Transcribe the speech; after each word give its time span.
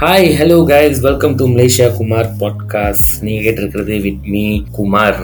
Hi 0.00 0.26
hello 0.38 0.56
guys 0.68 0.98
welcome 1.00 1.34
to 1.34 1.44
Malaysia 1.48 1.86
Kumar 1.96 2.26
podcast 2.40 3.12
நீங்கள் 3.20 3.44
கேட்டிருக்கிறது 3.44 3.94
with 4.00 4.24
me 4.24 4.42
Kumar 4.72 5.20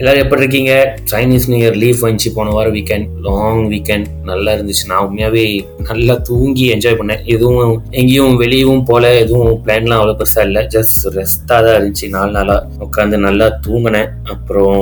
எல்லோரும் 0.00 0.22
எப்படி 0.22 0.42
இருக்கீங்க? 0.42 0.72
சைனீஸ் 1.10 1.46
நியூ 1.50 1.56
இயர் 1.60 1.76
லீவ் 1.82 2.02
வந்துச்சு 2.02 2.30
போன 2.34 2.50
வாரம் 2.56 2.74
வீக்கெண்ட் 2.76 3.06
லாங் 3.24 3.62
வீக்கெண்ட் 3.72 4.06
நல்லா 4.28 4.50
இருந்துச்சு. 4.56 4.84
நான் 4.90 5.04
உண்மையாகவே 5.06 5.42
நல்லா 5.88 6.14
தூங்கி 6.28 6.64
என்ஜாய் 6.74 6.96
பண்ணேன். 7.00 7.22
எதுவும் 7.34 7.72
எங்கேயும் 8.00 8.36
வெளியவும் 8.42 8.84
போல 8.90 9.10
எதுவும் 9.22 9.56
பிளான்லாம் 9.64 10.00
அவ்வளோ 10.00 10.14
பெருசாக 10.20 10.44
இல்லை. 10.48 10.62
ஜஸ்ட் 10.74 11.06
ரெஸ்ட்டாக 11.16 11.58
தான் 11.64 11.76
இருந்துச்சு. 11.78 12.08
நாலு 12.16 12.30
நாளாக 12.36 12.84
உட்காந்து 12.86 13.18
நல்லா 13.26 13.48
தூங்கினேன். 13.66 14.12
அப்புறம் 14.34 14.78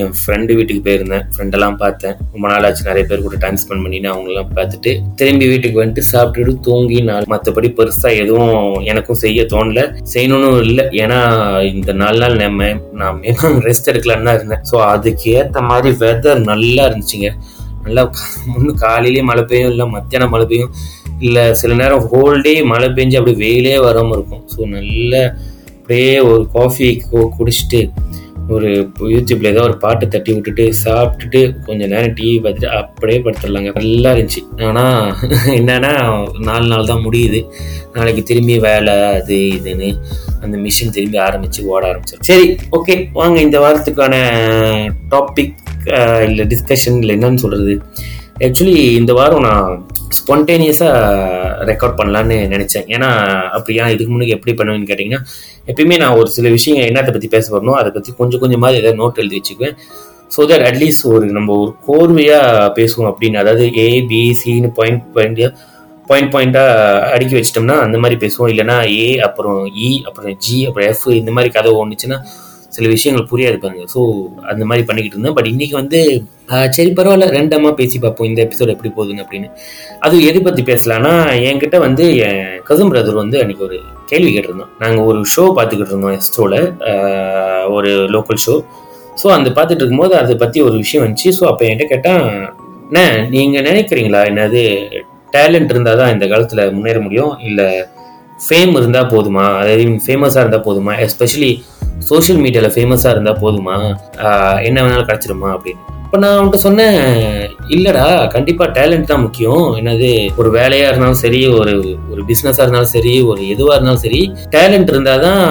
என் 0.00 0.12
ஃப்ரெண்டு 0.20 0.56
வீட்டுக்கு 0.58 0.82
போயிருந்தேன். 0.88 1.24
ஃப்ரெண்டெல்லாம் 1.36 1.78
பார்த்தேன். 1.84 2.14
ரொம்ப 2.34 2.44
நாள் 2.52 2.66
ஆச்சு. 2.70 2.84
நிறைய 2.90 3.06
பேர் 3.12 3.24
கூட 3.28 3.38
டைம் 3.46 3.60
ஸ்பெண்ட் 3.64 3.84
பண்ணினேன் 3.86 4.12
அவங்களெல்லாம் 4.14 4.52
பார்த்துட்டு 4.60 4.94
திரும்பி 5.22 5.48
வீட்டுக்கு 5.52 5.82
வந்துட்டு 5.82 6.06
சாப்பிட்டுட்டு 6.12 6.56
தூங்கி 6.68 7.00
நாள் 7.10 7.30
மற்றபடி 7.34 7.70
பெருசாக 7.80 8.20
எதுவும் 8.24 8.54
எனக்கும் 8.92 9.22
செய்ய 9.24 9.46
தோணல. 9.54 9.86
செய்யணும்னு 10.16 10.52
இல்லை. 10.68 10.86
ஏன்னா 11.04 11.22
இந்த 11.72 11.90
நாலு 12.04 12.20
நாள் 12.26 12.38
நம்ம 12.44 12.70
நான் 13.00 13.20
மேலும் 13.24 13.58
ரெஸ்ட் 13.70 13.92
எடுக்கலான்னு 13.94 14.30
தான் 14.30 14.38
இருந்தேன். 14.40 14.56
ஸோ 14.70 14.76
அதுக்கு 14.92 15.26
ஏற்ற 15.38 15.60
மாதிரி 15.70 15.90
வெதர் 16.02 16.40
நல்லா 16.50 16.84
இருந்துச்சுங்க. 16.88 17.30
நல்லா 17.84 18.02
முன்னு 18.52 18.72
காலையிலேயே 18.84 19.24
மழை 19.30 19.42
பெய்யும் 19.50 19.70
இல்லை 19.72 19.84
மத்தியானம் 19.96 20.32
மழை 20.34 20.46
பெய்யும் 20.50 20.72
இல்லை 21.26 21.44
சில 21.60 21.74
நேரம் 21.82 22.06
ஹோல் 22.10 22.42
டே 22.46 22.52
மழை 22.72 22.88
பெஞ்சு 22.96 23.18
அப்படி 23.20 23.36
வெயிலே 23.44 23.76
வராமல் 23.86 24.16
இருக்கும். 24.18 24.42
ஸோ 24.54 24.60
நல்ல 24.76 25.14
அப்படியே 25.78 26.14
ஒரு 26.30 26.42
காஃபி 26.56 26.88
குடிச்சிட்டு 27.36 27.80
ஒரு 28.54 28.68
யூடியூப்ல 29.14 29.50
ஏதோ 29.52 29.62
ஒரு 29.68 29.76
பாட்டு 29.82 30.04
தட்டி 30.12 30.30
விட்டுட்டு 30.34 30.64
சாப்பிட்டுட்டு 30.84 31.40
கொஞ்ச 31.66 31.86
நேரம் 31.92 32.14
டிவி 32.18 32.36
பார்த்துட்டு 32.44 32.70
அப்படியே 32.80 33.18
படுத்துடலாங்க. 33.24 33.70
நல்லா 33.78 34.10
இருந்துச்சு. 34.14 34.42
ஆனால் 34.68 35.08
என்னன்னா 35.58 35.92
நாலு 36.48 36.66
நாள் 36.72 36.90
தான் 36.92 37.04
முடியுது. 37.06 37.40
நாளைக்கு 37.96 38.22
திரும்பி 38.30 38.56
வேலை 38.66 38.94
அது 39.18 39.38
இதுன்னு 39.58 39.90
அந்த 40.44 40.56
மிஷின் 40.64 40.94
திரும்பி 40.96 41.18
ஆரம்பிச்சு 41.28 41.60
ஓட 41.72 41.82
ஆரம்பிச்சு 41.90 42.18
சரி 42.30 42.46
ஓகே 42.78 42.96
வாங்க 43.18 43.38
இந்த 43.46 43.58
வாரத்துக்கான 43.64 44.14
டாபிக் 45.14 45.54
இல்லை 46.28 46.46
டிஸ்கஷன் 46.54 46.98
இல்லை 47.02 47.14
என்னன்னு 47.18 47.42
சொல்றது? 47.44 47.74
ஆக்சுவலி 48.46 48.78
இந்த 49.00 49.12
வாரம் 49.18 49.46
நான் 49.48 49.70
ஸ்பான்டேனியஸாக 50.18 51.37
ரெக்கார்ட் 51.70 51.96
பண்ணலான்னு 52.00 52.36
நினச்சேன். 52.54 52.86
ஏன்னா 52.94 53.08
அப்படியா 53.56 53.84
இதுக்கு 53.94 54.12
முன்னாடி 54.14 54.34
எப்படி 54.36 54.52
பண்ணுவேன்னு 54.58 54.88
கேட்டிங்கன்னா 54.90 55.20
எப்பயுமே 55.70 55.98
நான் 56.02 56.18
ஒரு 56.20 56.30
சில 56.36 56.48
விஷயங்கள் 56.56 56.88
என்னத்தை 56.90 57.14
பற்றி 57.16 57.30
பேச 57.36 57.46
வரணும் 57.56 57.78
அதை 57.80 57.90
பற்றி 57.96 58.12
கொஞ்சம் 58.20 58.42
கொஞ்சமாக 58.44 58.80
ஏதாவது 58.80 59.00
நோட் 59.02 59.20
எழுதி 59.22 59.38
வச்சுக்குவேன். 59.40 59.76
ஸோ 60.34 60.40
தட் 60.50 60.64
அட்லீஸ்ட் 60.68 61.04
ஒரு 61.14 61.26
நம்ம 61.36 61.54
ஒரு 61.62 61.72
கோர்வையாக 61.88 62.72
பேசுவோம் 62.78 63.10
அப்படின்னு. 63.12 63.40
அதாவது 63.42 63.64
ஏ 63.84 63.88
பி 64.12 64.22
சின்னு 64.42 64.70
பாயிண்ட் 64.78 65.04
பாயிண்ட் 65.16 65.42
பாயிண்ட் 66.10 66.30
பாயிண்ட்டாக 66.34 67.08
அடுக்கி 67.14 67.34
வச்சிட்டோம்னா 67.38 67.76
அந்த 67.86 67.96
மாதிரி 68.02 68.16
பேசுவோம். 68.24 68.50
இல்லைனா 68.52 68.76
ஏ 68.98 69.08
அப்புறம் 69.28 69.60
இ 69.86 69.88
அப்புறம் 70.08 70.36
ஜி 70.44 70.58
அப்புறம் 70.68 70.88
எஃப் 70.92 71.06
இந்த 71.20 71.30
மாதிரி 71.30 71.52
கதை 71.56 71.72
ஒன்றுச்சுன்னா 71.82 72.18
சில 72.76 72.86
விஷயங்கள் 72.94 73.28
புரியாது 73.30 73.58
பாருங்க. 73.62 73.84
ஸோ 73.94 74.00
அந்த 74.52 74.62
மாதிரி 74.70 74.82
பண்ணிக்கிட்டு 74.88 75.16
இருந்தேன். 75.16 75.36
பட் 75.38 75.48
இன்னைக்கு 75.52 75.74
வந்து 75.80 76.00
சரி 76.76 76.90
பரவாயில்ல. 76.98 77.26
ரெண்டமாக 77.38 77.72
பேசி 77.80 77.96
பார்ப்போம். 78.04 78.28
இந்த 78.30 78.40
எபிசோட் 78.46 78.72
எப்படி 78.74 78.90
போகுதுன்னு 78.96 79.24
அப்படின்னு. 79.24 79.48
அது 80.06 80.16
எது 80.30 80.38
பற்றி 80.46 80.62
பேசலாம்னா 80.70 81.12
என்கிட்ட 81.48 81.78
வந்து 81.86 82.04
என் 82.26 82.44
கசம் 82.68 82.92
பிரதர் 82.92 83.22
வந்து 83.22 83.38
அன்னைக்கு 83.42 83.66
ஒரு 83.68 83.78
கேள்வி 84.12 84.30
கேட்டிருந்தோம் 84.36 84.72
நாங்கள் 84.82 85.08
ஒரு 85.10 85.20
ஷோ 85.34 85.44
பார்த்துக்கிட்டு 85.58 85.94
இருந்தோம் 85.94 86.16
எஸ்டோவில் 86.20 86.58
ஒரு 87.76 87.92
லோக்கல் 88.16 88.42
ஷோ 88.46 88.56
ஸோ 89.22 89.28
அந்த 89.36 89.48
பார்த்துட்டு 89.56 89.82
இருக்கும்போது 89.82 90.14
அதை 90.22 90.34
பற்றி 90.42 90.58
ஒரு 90.68 90.76
விஷயம் 90.84 91.04
வந்துச்சு. 91.04 91.30
ஸோ 91.38 91.44
அப்போ 91.50 91.64
என்கிட்ட 91.68 91.88
கேட்டால் 91.94 92.26
என்ன 92.88 93.00
நீங்கள் 93.34 93.66
நினைக்கிறீங்களா? 93.70 94.20
என்னது 94.30 94.62
டேலண்ட் 95.36 95.72
இருந்தால் 95.72 95.98
தான் 96.00 96.12
இந்த 96.14 96.26
காலத்தில் 96.32 96.62
முன்னேற 96.74 96.98
முடியும்? 97.06 97.32
இல்லை 97.48 97.66
ஃபேம் 98.44 98.72
இருந்தால் 98.80 99.10
போதுமா? 99.14 99.46
அதாவது 99.62 99.84
ஃபேமஸாக 100.06 100.42
இருந்தால் 100.44 100.66
போதுமா? 100.68 100.92
எஸ்பெஷலி 101.06 101.50
சோஷியல் 102.08 102.40
மீடியாவில் 102.44 102.74
ஃபேமஸாக 102.74 103.14
இருந்தால் 103.14 103.40
போதுமா? 103.44 103.76
என்ன 104.68 104.78
வேணாலும் 104.84 105.08
கிடச்சிருமா 105.10 105.48
அப்படின்னு. 105.56 105.84
இப்போ 106.04 106.18
நான் 106.20 106.34
அவன்கிட்ட 106.36 106.58
சொன்னேன் 106.66 106.98
இல்லைடா 107.74 108.04
கண்டிப்பாக 108.34 108.68
டேலண்ட் 108.76 109.10
தான் 109.10 109.24
முக்கியம். 109.24 109.64
என்னது 109.80 110.10
ஒரு 110.40 110.50
வேலையாக 110.58 110.90
இருந்தாலும் 110.90 111.22
சரி 111.24 111.40
ஒரு 111.56 111.74
ஒரு 112.12 112.22
பிஸ்னஸாக 112.30 112.64
இருந்தாலும் 112.64 112.94
சரி 112.96 113.12
ஒரு 113.30 113.40
எதுவாக 113.54 113.76
இருந்தாலும் 113.76 114.04
சரி 114.04 114.20
டேலண்ட் 114.54 114.92
இருந்தால் 114.92 115.24
தான் 115.26 115.42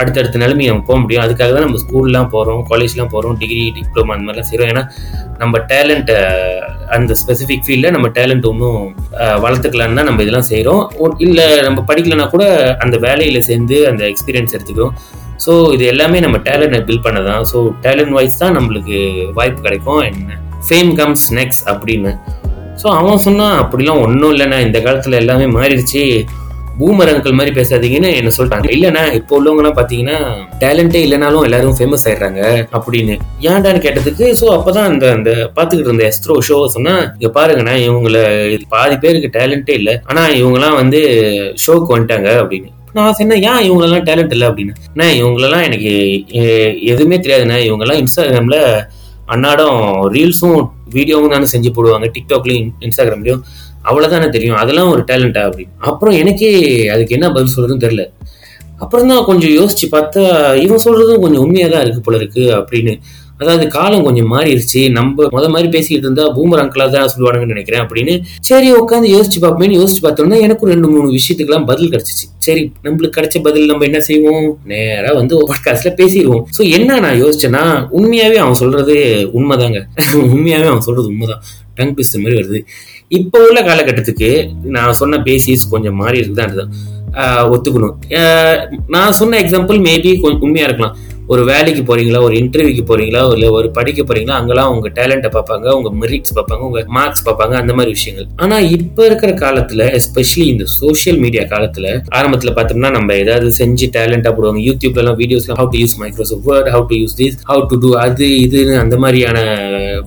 அடுத்தடுத்த 0.00 0.40
நிலைமை 0.42 0.66
நம்ம 0.70 0.84
போக 0.88 0.98
முடியும். 1.02 1.22
அதுக்காக 1.26 1.52
தான் 1.54 1.64
நம்ம 1.66 1.78
ஸ்கூல்லாம் 1.84 2.28
போகிறோம் 2.34 2.60
காலேஜ்லாம் 2.70 3.12
போகிறோம் 3.14 3.38
டிகிரி 3.42 3.62
டிப்ளமா 3.76 4.14
அந்த 4.16 4.26
மாதிரிலாம் 4.26 4.50
செய்கிறோம் 4.50 4.70
ஏன்னா 4.72 4.84
நம்ம 5.42 5.60
டேலண்ட்டை 5.72 6.18
அந்த 6.96 7.14
ஸ்பெசிஃபிக் 7.22 7.64
ஃபீல்டில் 7.66 7.94
நம்ம 7.96 8.10
டேலண்ட் 8.18 8.50
ஒன்றும் 8.50 8.82
வளர்த்துக்கலான்னு 9.44 10.08
நம்ம 10.10 10.22
இதெல்லாம் 10.26 10.50
செய்கிறோம் 10.52 10.82
இல்லை 11.26 11.46
நம்ம 11.68 11.78
படிக்கலைன்னா 11.90 12.28
கூட 12.34 12.44
அந்த 12.86 12.98
வேலையில் 13.06 13.46
சேர்ந்து 13.50 13.78
அந்த 13.92 14.04
எக்ஸ்பீரியன்ஸ் 14.12 14.56
எடுத்துக்கிறோம். 14.56 14.94
ஸோ 15.44 15.52
இது 15.74 15.84
எல்லாமே 15.92 16.18
நம்ம 16.26 16.36
டேலண்ட்டை 16.48 16.80
பில்ட் 16.88 17.06
பண்ண 17.06 17.20
தான் 17.30 17.44
ஸோ 17.52 17.58
டேலண்ட் 17.86 18.16
வைஸ் 18.18 18.42
தான் 18.42 18.56
நம்மளுக்கு 18.58 18.98
வாய்ப்பு 19.38 19.60
கிடைக்கும். 19.68 20.02
என்ன 20.10 20.38
ஃபேம் 20.68 20.90
கம்ஸ் 21.00 21.26
நெக்ஸ்ட் 21.38 21.64
அப்படின்னு. 21.72 22.12
ஸோ 22.82 22.86
அவன் 22.98 23.24
சொன்னான் 23.28 23.56
அப்படிலாம் 23.62 24.02
ஒன்றும் 24.06 24.32
இல்லைண்ணா. 24.34 24.58
இந்த 24.66 24.78
காலத்தில் 24.86 25.20
எல்லாமே 25.22 25.46
மாறிடுச்சு. 25.56 26.02
பூமர் 26.80 27.10
அங்கிள் 27.12 27.36
மாதிரி 27.38 27.52
பேசாதீங்கன்னு 27.56 28.10
என்ன 28.18 28.30
சொல்லிட்டாங்க. 28.34 28.68
இல்லைண்ணா 28.74 29.02
இப்போ 29.18 29.32
உள்ளவங்கலாம் 29.38 29.76
பார்த்தீங்கன்னா 29.78 30.18
டேலண்டே 30.62 31.00
இல்லைனாலும் 31.06 31.46
எல்லாரும் 31.46 31.76
ஃபேமஸ் 31.78 32.04
ஆயிடுறாங்க. 32.08 32.42
அப்படின்னு. 32.78 33.14
ஏன்டான்னு 33.48 33.82
கேட்டதுக்கு 33.86 34.26
ஸோ 34.40 34.46
அப்போதான் 34.56 34.88
அந்த 34.90 35.06
அந்த 35.16 35.30
பார்த்துக்கிட்டு 35.56 35.90
இருந்த 35.90 36.06
எஸ்ட்ரோ 36.10 36.36
ஷோ 36.48 36.58
சொன்னால் 36.76 37.02
இங்கே 37.16 37.32
பாருங்கண்ணா 37.38 37.76
இவங்களை 37.88 38.24
பாதி 38.76 38.98
பேருக்கு 39.04 39.36
டேலண்டே 39.38 39.76
இல்லை. 39.82 39.96
ஆனால் 40.10 40.36
இவங்கலாம் 40.40 40.80
வந்து 40.82 41.00
ஷோக்கு 41.64 41.94
வந்துட்டாங்க. 41.96 42.30
அப்படின்னு. 42.44 42.70
நான் 42.92 43.12
சொன்னேன் 43.12 43.42
ஏன் 43.42 43.70
இவங்களெல்லாம் 43.70 44.06
டேலண்ட் 44.08 44.32
இல்லை? 44.32 44.48
அப்படின்னு. 44.48 44.74
அண்ணா 44.94 45.06
இவங்களெல்லாம் 45.22 45.64
எனக்கு 45.64 45.92
எதுவுமே 46.82 47.16
தெரியாதுண்ணே. 47.16 47.58
இவங்கெல்லாம் 47.68 48.00
இன்ஸ்டாகிராமில் 48.02 48.60
அன்னாடம் 49.26 49.78
ரீல்ஸும் 50.12 50.60
வீடியோவும் 50.94 51.30
தானே 51.30 51.46
செஞ்சு 51.52 51.70
போடுவாங்க. 51.76 52.10
டிக்டாக்லையும் 52.16 52.70
இன்ஸ்டாகிராம்லையும் 52.80 53.42
அவ்வளோதானே 53.84 54.28
தெரியும். 54.28 54.56
அதெல்லாம் 54.56 54.90
ஒரு 54.90 55.02
டேலண்டா 55.02 55.42
அப்படின்னு. 55.48 55.74
அப்புறம் 55.78 56.14
எனக்கே 56.14 56.50
அதுக்கு 56.88 57.14
என்ன 57.14 57.32
பதில் 57.32 57.54
சொல்றதுன்னு 57.56 57.84
தெரியல. 57.86 58.04
அப்புறம் 58.78 59.08
தான் 59.08 59.24
கொஞ்சம் 59.24 59.50
யோசிச்சு 59.50 59.86
பார்த்தா 59.92 60.22
இவன் 60.56 60.84
சொல்றதும் 60.84 61.20
கொஞ்சம் 61.20 61.42
உண்மையாக 61.42 61.72
தான் 61.72 61.82
இருக்கு 61.82 62.00
போல 62.00 62.16
இருக்கு 62.16 62.40
அப்படின்னு 62.40 63.00
அதாவது 63.42 63.64
காலம் 63.74 64.04
கொஞ்சம் 64.06 64.30
மாறிடுச்சு 64.32 64.80
நம்ம 64.96 65.26
முத 65.34 65.48
மாதிரி 65.54 65.68
பேசிக்கிட்டு 65.74 66.06
இருந்தா 66.06 66.24
பூமர் 66.36 66.62
அங்கிளா 66.62 66.86
தான் 66.94 67.10
சொல்லுவானுங்கன்னு 67.12 67.54
நினைக்கிறேன் 67.54 67.82
அப்படின்னு 67.84 68.14
சரி 68.48 68.68
உட்காந்து 68.80 69.08
யோசிச்சு 69.14 69.38
பார்ப்போமேனு 69.44 69.78
யோசிச்சு 69.80 70.02
பார்த்தோம்னா 70.06 70.38
எனக்கு 70.46 70.70
ரெண்டு 70.72 70.88
மூணு 70.94 71.06
விஷயத்துக்குலாம் 71.18 71.66
பதில் 71.70 71.92
கிடைச்சிச்சு. 71.92 72.26
சரி 72.46 72.62
நம்மளுக்கு 72.84 73.16
கிடைச்ச 73.18 73.38
பதில் 73.46 73.70
நம்ம 73.70 73.84
என்ன 73.84 74.00
செய்வோம்? 74.08 74.46
நேரா 74.72 75.10
வந்து 75.20 75.36
பாட்காஸ்ட்ல 75.50 75.92
பேசிடுவோம். 76.00 76.44
ஸோ 76.58 76.62
என்ன 76.78 76.98
நான் 77.04 77.20
யோசிச்சேன்னா 77.24 77.64
உண்மையாவே 77.98 78.38
அவன் 78.44 78.60
சொல்றது 78.62 78.96
உண்மைதாங்க. 79.38 79.80
உண்மையாவே 80.34 80.68
அவன் 80.72 80.86
சொல்றது 80.88 81.10
உண்மைதான். 81.14 81.42
டங் 81.78 81.94
பிஸ்ட் 81.98 82.22
மாதிரி 82.22 82.38
வருது. 82.40 82.60
இப்போ 83.18 83.38
உள்ள 83.48 83.60
காலகட்டத்துக்கு 83.68 84.30
நான் 84.76 84.98
சொன்ன 85.00 85.20
பேசிஸ் 85.28 85.62
கொஞ்சம் 85.74 85.98
மாறி 86.02 86.18
இருக்குதான் 86.22 86.72
ஒத்துக்கணும். 87.52 87.94
நான் 88.94 89.16
சொன்ன 89.20 89.38
எக்ஸாம்பிள் 89.44 89.78
மேபி 89.86 90.10
கொஞ்சம் 90.24 90.42
உண்மையா 90.46 90.66
இருக்கலாம். 90.68 90.96
ஒரு 91.32 91.42
வேலைக்கு 91.50 91.82
போறீங்களா 91.88 92.20
ஒரு 92.26 92.34
இன்டர்வியூக்கு 92.42 92.84
போறீங்களா 92.90 93.22
இல்லை 93.34 93.48
ஒரு 93.56 93.68
படிக்க 93.78 94.02
போறீங்களா 94.02 94.36
அங்கெல்லாம் 94.40 94.70
உங்க 94.74 94.88
டேலண்ட்டை 94.98 95.30
பார்ப்பாங்க 95.34 95.66
உங்க 95.78 95.90
மெரிட்ஸ் 96.02 96.34
பார்ப்பாங்க 96.38 96.62
உங்க 96.68 96.80
மார்க்ஸ் 96.96 97.24
பார்ப்பாங்க 97.26 97.54
அந்த 97.62 97.72
மாதிரி 97.78 97.90
விஷயங்கள். 97.96 98.26
ஆனா 98.44 98.56
இப்ப 98.76 99.06
இருக்கிற 99.08 99.32
காலத்துல 99.44 99.84
எஸ்பெஷலி 99.98 100.46
இந்த 100.54 100.64
சோசியல் 100.80 101.18
மீடியா 101.24 101.44
காலத்துல 101.52 101.86
ஆரம்பத்துல 102.18 102.52
பார்த்தோம்னா 102.58 102.92
நம்ம 102.96 103.16
ஏதாவது 103.24 103.50
செஞ்சு 103.60 103.88
டேலண்டா 103.96 104.32
போடுவாங்க. 104.36 104.62
யூடியூப்ல 104.68 105.02
எல்லாம் 105.04 105.18
videos 105.22 105.48
how 105.60 105.68
to 105.74 105.80
use 105.82 105.96
Microsoft 106.02 106.48
Word 106.50 106.70
how 106.76 106.86
to 106.92 106.98
use 107.02 107.16
this 107.20 107.36
how 107.50 107.64
to 107.72 107.78
do 107.84 107.90
அது 108.06 108.28
இதுன்னு 108.46 108.76
அந்த 108.84 108.98
மாதிரியான 109.04 109.38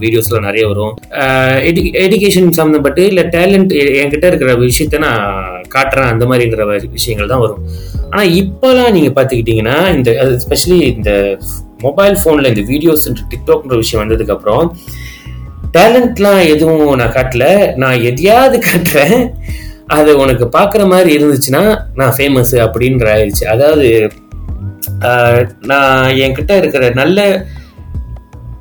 வீடியோஸ்லாம் 0.04 0.48
நிறைய 0.50 0.66
வரும். 0.72 0.94
எஜுகேஷன் 2.06 2.52
சம்மந்தப்பட்டு 2.60 3.04
இல்லை 3.12 3.26
டேலண்ட் 3.38 3.74
என்கிட்ட 4.02 4.26
இருக்கிற 4.32 4.54
விஷயத்த 4.66 5.04
நான் 5.08 5.51
காட்டுறேன் 5.76 6.12
அந்த 6.14 6.26
மாதிரிங்கிற 6.30 6.66
விஷயங்கள் 6.98 7.32
தான் 7.34 7.44
வரும். 7.46 7.64
ஆனால் 8.12 8.32
இப்போலாம் 8.42 8.94
நீங்கள் 8.98 9.16
பார்த்துக்கிட்டிங்கன்னா 9.18 9.78
இந்த 9.96 10.12
எஸ்பெஷலி 10.24 10.80
இந்த 10.96 11.12
மொபைல் 11.86 12.18
ஃபோனில் 12.22 12.52
இந்த 12.54 12.64
வீடியோஸ் 12.72 13.08
டிக்டாக்ன்ற 13.34 13.78
விஷயம் 13.84 14.04
வந்ததுக்கப்புறம் 14.04 14.66
டேலண்ட்லாம் 15.76 16.42
எதுவும் 16.54 16.96
நான் 17.02 17.16
காட்டல. 17.18 17.46
நான் 17.84 18.04
எதையாவது 18.10 18.58
காட்டுறேன் 18.70 19.20
அது 19.98 20.12
உனக்கு 20.24 20.46
பார்க்குற 20.58 20.82
மாதிரி 20.94 21.10
இருந்துச்சுன்னா 21.18 21.64
நான் 22.00 22.14
ஃபேமஸ் 22.18 22.54
அப்படின்ற 22.66 23.08
ஆயிடுச்சு. 23.16 23.46
அதாவது 23.54 23.88
நான் 25.72 26.16
என்கிட்ட 26.24 26.54
இருக்கிற 26.62 26.84
நல்ல 27.02 27.20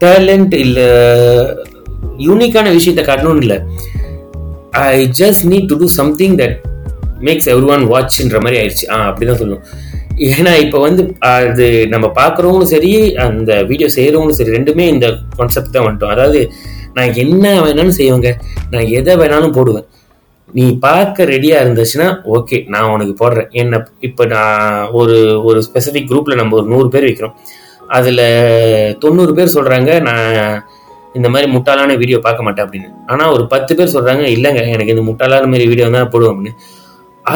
டேலண்ட் 0.04 0.54
இல்லை 0.64 0.88
யூனிக்கான 2.28 2.70
விஷயத்த 2.76 3.02
காட்டணும்னு 3.08 3.42
இல்லை. 3.44 3.58
I 4.82 4.96
just 5.20 5.44
need 5.52 5.68
to 5.70 5.76
do 5.82 5.88
something 6.00 6.36
that 6.40 6.56
makes 7.26 7.48
everyone 7.74 7.84
வாட்ச்ன்ற 7.92 8.38
மாதிரி 8.44 8.58
ஆயிடுச்சு. 8.60 8.86
ஆ 8.94 8.96
அப்படிதான் 9.10 9.40
சொல்லணும் 9.42 9.64
ஏன்னா 10.30 10.52
இப்போ 10.64 10.78
வந்து 10.86 11.02
அது 11.34 11.66
நம்ம 11.92 12.06
பார்க்குறவங்களும் 12.18 12.72
சரி 12.74 12.90
அந்த 13.26 13.52
வீடியோ 13.70 13.88
செய்கிறவங்களும் 13.96 14.38
சரி 14.40 14.56
ரெண்டுமே 14.58 14.86
இந்த 14.94 15.06
கான்செப்ட் 15.38 15.74
தான் 15.76 15.86
வந்துட்டோம். 15.86 16.14
அதாவது 16.16 16.40
நான் 16.96 17.16
என்ன 17.24 17.46
வேணாலும் 17.64 17.96
செய்வேங்க. 18.00 18.30
நான் 18.72 18.90
எதை 18.98 19.14
வேணாலும் 19.22 19.56
போடுவேன். 19.58 19.86
நீ 20.56 20.64
பார்க்க 20.84 21.24
ரெடியாக 21.32 21.62
இருந்துச்சுன்னா 21.64 22.06
ஓகே 22.36 22.58
நான் 22.74 22.90
உனக்கு 22.94 23.14
போடுறேன். 23.22 23.48
என்ன 23.62 23.82
இப்போ 24.08 24.22
நான் 24.34 24.90
ஒரு 25.00 25.16
ஒரு 25.48 25.60
ஸ்பெசிஃபிக் 25.66 26.08
குரூப்பில் 26.10 26.40
நம்ம 26.40 26.56
ஒரு 26.60 26.66
நூறு 26.72 26.88
பேர் 26.94 27.06
வைக்கிறோம். 27.08 27.34
அதில் 27.98 28.24
தொண்ணூறு 29.04 29.32
பேர் 29.38 29.54
சொல்கிறாங்க 29.56 29.90
நான் 30.08 30.26
இந்த 31.18 31.28
மாதிரி 31.34 31.46
முட்டாளான 31.54 31.96
வீடியோ 32.02 32.18
பார்க்க 32.26 32.46
மாட்டேன் 32.46 32.66
அப்படின்னு. 32.66 32.90
ஆனால் 33.12 33.32
ஒரு 33.36 33.44
பத்து 33.54 33.72
பேர் 33.78 33.94
சொல்கிறாங்க 33.94 34.24
இல்லைங்க 34.36 34.62
எனக்கு 34.74 34.94
இந்த 34.94 35.04
முட்டாளான 35.08 35.48
மாதிரி 35.52 35.64
வீடியோ 35.72 35.86
தான் 35.96 36.12
போடுவோம் 36.14 36.34
அப்படின்னு. 36.34 36.52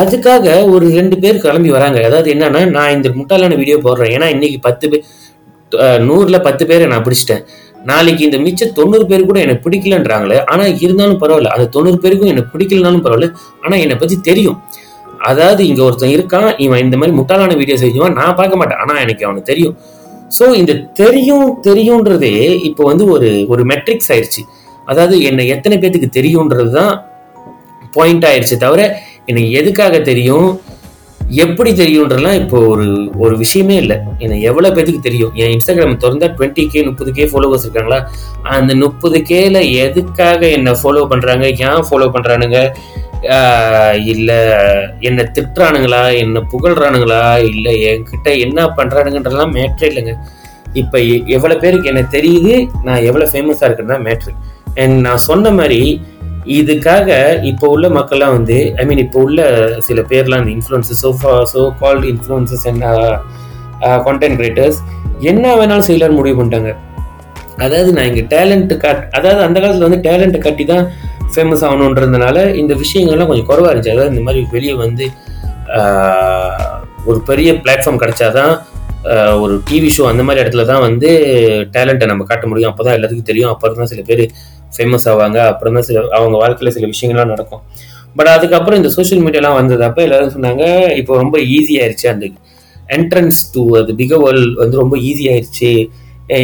அதுக்காக 0.01 0.47
ஒரு 0.75 0.87
ரெண்டு 0.99 1.17
பேர் 1.23 1.43
கிளம்பி 1.45 1.71
வராங்க. 1.77 1.99
அதாவது 2.09 2.29
என்னன்னா 2.35 2.61
நான் 2.77 2.95
இந்த 2.97 3.09
முட்டாளான 3.19 3.57
வீடியோ 3.63 3.77
போடுறேன். 3.87 4.13
ஏன்னா 4.17 4.29
இன்னைக்கு 4.35 4.59
பத்து 4.69 4.89
பேர் 4.93 5.05
நூறில் 5.73 6.07
நூறுல 6.09 6.39
பத்து 6.47 6.65
பேரை 6.71 6.85
நான் 6.93 7.05
பிடிச்சிட்டேன். 7.07 7.43
நாளைக்கு 7.91 8.23
இந்த 8.27 8.39
மிச்ச 8.45 8.69
தொண்ணூறு 8.79 9.05
பேர் 9.11 9.27
கூட 9.31 9.39
எனக்கு 9.47 9.65
பிடிக்கலன்றாங்களே 9.67 10.39
ஆனா 10.53 10.65
இருந்தாலும் 10.85 11.21
பரவாயில்ல. 11.23 11.51
அந்த 11.57 11.67
தொண்ணூறு 11.75 11.99
பேருக்கும் 12.05 12.33
எனக்கு 12.35 12.53
பிடிக்கலனாலும் 12.55 13.05
பரவாயில்ல. 13.07 13.29
ஆனா 13.65 13.75
என்னை 13.85 13.97
பத்தி 14.03 14.17
தெரியும். 14.29 14.59
அதாவது 15.31 15.63
இங்க 15.71 15.81
ஒருத்தன் 15.87 16.15
இருக்கான். 16.17 16.49
இவன் 16.65 16.83
இந்த 16.87 16.97
மாதிரி 17.01 17.15
முட்டாளான 17.19 17.57
வீடியோ 17.61 17.77
செஞ்சுவான் 17.83 18.17
நான் 18.21 18.39
பார்க்க 18.41 18.61
மாட்டேன். 18.61 18.81
ஆனா 18.85 18.95
எனக்கு 19.05 19.27
அவனுக்கு 19.27 19.51
தெரியும். 19.53 19.77
ஸோ 20.37 20.45
இந்த 20.61 20.73
தெரியும் 21.01 21.49
தெரியுன்றதே 21.69 22.35
இப்போ 22.69 22.83
வந்து 22.91 23.05
ஒரு 23.15 23.29
ஒரு 23.53 23.63
மெட்ரிக்ஸ் 23.73 24.11
ஆயிடுச்சு 24.13 24.43
அதாவது 24.91 25.17
என்னை 25.29 25.45
எத்தனை 25.55 25.77
பேர்த்துக்கு 25.83 26.17
தெரியுன்றது 26.19 26.71
தான் 26.79 26.93
பாயிண்ட் 27.97 28.27
ஆயிடுச்சு 28.31 28.57
தவிர 28.65 28.81
எனக்கு 29.27 29.51
எதுக்காக 29.51 29.99
தெரியும்? 30.01 30.61
எப்படி 31.29 31.71
தெரியுன்றலாம் 31.73 32.33
இப்போ 32.33 32.67
ஒரு 32.67 33.11
ஒரு 33.19 33.37
விஷயமே 33.37 33.77
இல்லை. 33.77 33.97
எனக்கு 34.19 34.43
எவ்வளோ 34.43 34.71
பேத்துக்கு 34.71 34.99
தெரியும்? 34.99 35.31
என் 35.35 35.59
இன்ஸ்டாகிராம் 35.59 35.97
திறந்தா 35.97 36.29
டுவெண்ட்டி 36.39 36.67
கே 36.67 36.83
முப்பது 36.83 37.13
கே 37.13 37.25
ஃபாலோவர்ஸ் 37.25 37.61
இருக்காங்களா? 37.61 38.11
அந்த 38.43 38.75
முப்பது 38.75 39.19
கேல 39.19 39.73
எதுக்காக 39.73 40.49
என்னை 40.49 40.73
ஃபாலோ 40.73 41.07
பண்ணுறாங்க 41.11 41.43
ஏன் 41.43 41.85
ஃபாலோ 41.91 42.11
பண்ணுறானுங்க 42.15 42.73
இல்லை 44.05 44.37
என்னை 45.01 45.25
திட்டுறானுங்களா? 45.25 46.17
என்னை 46.17 46.43
புகழ்றானுங்களா? 46.53 47.45
இல்லை 47.45 47.85
என்கிட்ட 47.85 48.39
என்ன 48.39 48.67
பண்ணுறானுங்கன்றலாம் 48.77 49.55
மேட்ரே 49.55 49.89
இல்லைங்க. 49.91 50.15
இப்போ 50.73 50.99
எ- 51.01 51.59
பேருக்கு 51.61 51.89
என்ன 51.89 52.01
தெரியுது 52.01 52.69
நான் 52.83 53.03
எவ்வளோ 53.03 53.25
ஃபேமஸாக 53.25 53.65
இருக்குன்னு 53.65 53.95
தான் 53.95 54.05
மேட்ரு 54.05 54.33
அண்ட் 54.75 55.01
நான் 55.01 55.17
சொன்ன 55.17 55.51
மாதிரி 55.51 56.05
இதுக்காக 56.53 57.09
இப்போ 57.43 57.67
உள்ள 57.75 57.87
மக்கள்லாம் 57.89 58.35
வந்து 58.39 58.57
ஐ 58.81 58.85
மீன் 58.87 59.03
இப்போ 59.05 59.19
உள்ள 59.27 59.41
சில 59.81 60.01
பேர்லாம் 60.11 60.43
இந்த 60.43 60.53
influencers 60.57 61.03
so 61.05 61.11
so 61.53 61.63
called 61.83 62.07
influencers 62.13 62.67
என்ன 62.73 62.85
கான்டென்ட் 64.07 64.39
கிரியேட்டர்ஸ் 64.41 64.79
என்ன 65.31 65.45
வேணாலும் 65.61 65.87
செய்யலாம்னு 65.89 66.19
முடிவு 66.21 66.37
பண்ணிட்டாங்க. 66.39 66.71
அதாவது 67.57 67.91
நான் 67.97 68.09
இங்கே 68.11 68.25
டேலண்ட்டு 68.35 68.77
காட் 68.77 69.03
அதாவது 69.19 69.41
அந்த 69.47 69.59
காலத்தில் 69.61 69.87
வந்து 69.89 70.01
டேலண்ட்டை 70.09 70.41
கட்டி 70.47 70.65
தான் 70.65 70.85
ஃபேமஸ் 71.35 71.65
ஆகணுன்றதுனால 71.67 72.39
இந்த 72.61 72.73
விஷயங்கள்லாம் 72.75 73.31
கொஞ்சம் 73.31 73.51
குறவாக 73.51 73.71
இருந்துச்சு. 73.73 73.95
அதாவது 73.97 74.13
இந்த 74.15 74.25
மாதிரி 74.27 74.41
வெளியே 74.55 74.75
வந்து 74.85 75.05
uh, 75.79 76.75
ஒரு 77.11 77.19
பெரிய 77.31 77.49
பிளாட்ஃபார்ம் 77.65 78.03
கிடைச்சாதான் 78.03 78.53
uh, 79.13 79.33
ஒரு 79.43 79.55
டிவி 79.71 79.91
ஷோ 79.97 80.05
அந்த 80.13 80.23
மாதிரி 80.27 80.43
இடத்துல 80.45 80.65
தான் 80.73 80.85
வந்து 80.89 81.11
டேலண்ட்டை 81.77 82.09
நம்ம 82.13 82.25
காட்ட 82.31 82.47
முடியும். 82.51 82.73
அப்போ 82.73 82.85
தான் 82.87 82.97
எல்லாத்துக்கும் 82.99 83.31
தெரியும். 83.33 83.53
அப்போ 83.55 83.75
தான் 83.81 83.93
சில 83.93 84.03
பேர் 84.11 84.25
ஃபேமஸ் 84.77 85.07
ஆவாங்க. 85.13 85.39
அப்புறம் 85.53 85.77
தான் 85.79 85.87
சில 85.89 86.01
அவங்க 86.19 86.37
வாழ்க்கையில் 86.45 86.75
சில 86.77 86.89
விஷயங்கள்லாம் 86.93 87.33
நடக்கும். 87.35 87.63
பட் 88.19 88.31
அதுக்கப்புறம் 88.37 88.79
இந்த 88.81 88.91
சோஷியல் 88.97 89.23
மீடியாலாம் 89.27 89.59
வந்ததப்ப 89.61 90.01
எல்லாரும் 90.07 90.35
சொன்னாங்க 90.37 90.65
இப்போ 91.01 91.13
ரொம்ப 91.23 91.37
ஈஸி 91.57 91.77
அந்த 92.15 92.31
என்ட்ரன்ஸ் 92.97 93.41
டு 93.55 93.63
அது 93.81 93.93
பிக 94.01 94.15
வேர்ல்ட் 94.25 94.57
வந்து 94.63 94.77
ரொம்ப 94.83 94.97
ஈஸி 95.09 95.25
ஆயிருச்சு. 95.33 95.71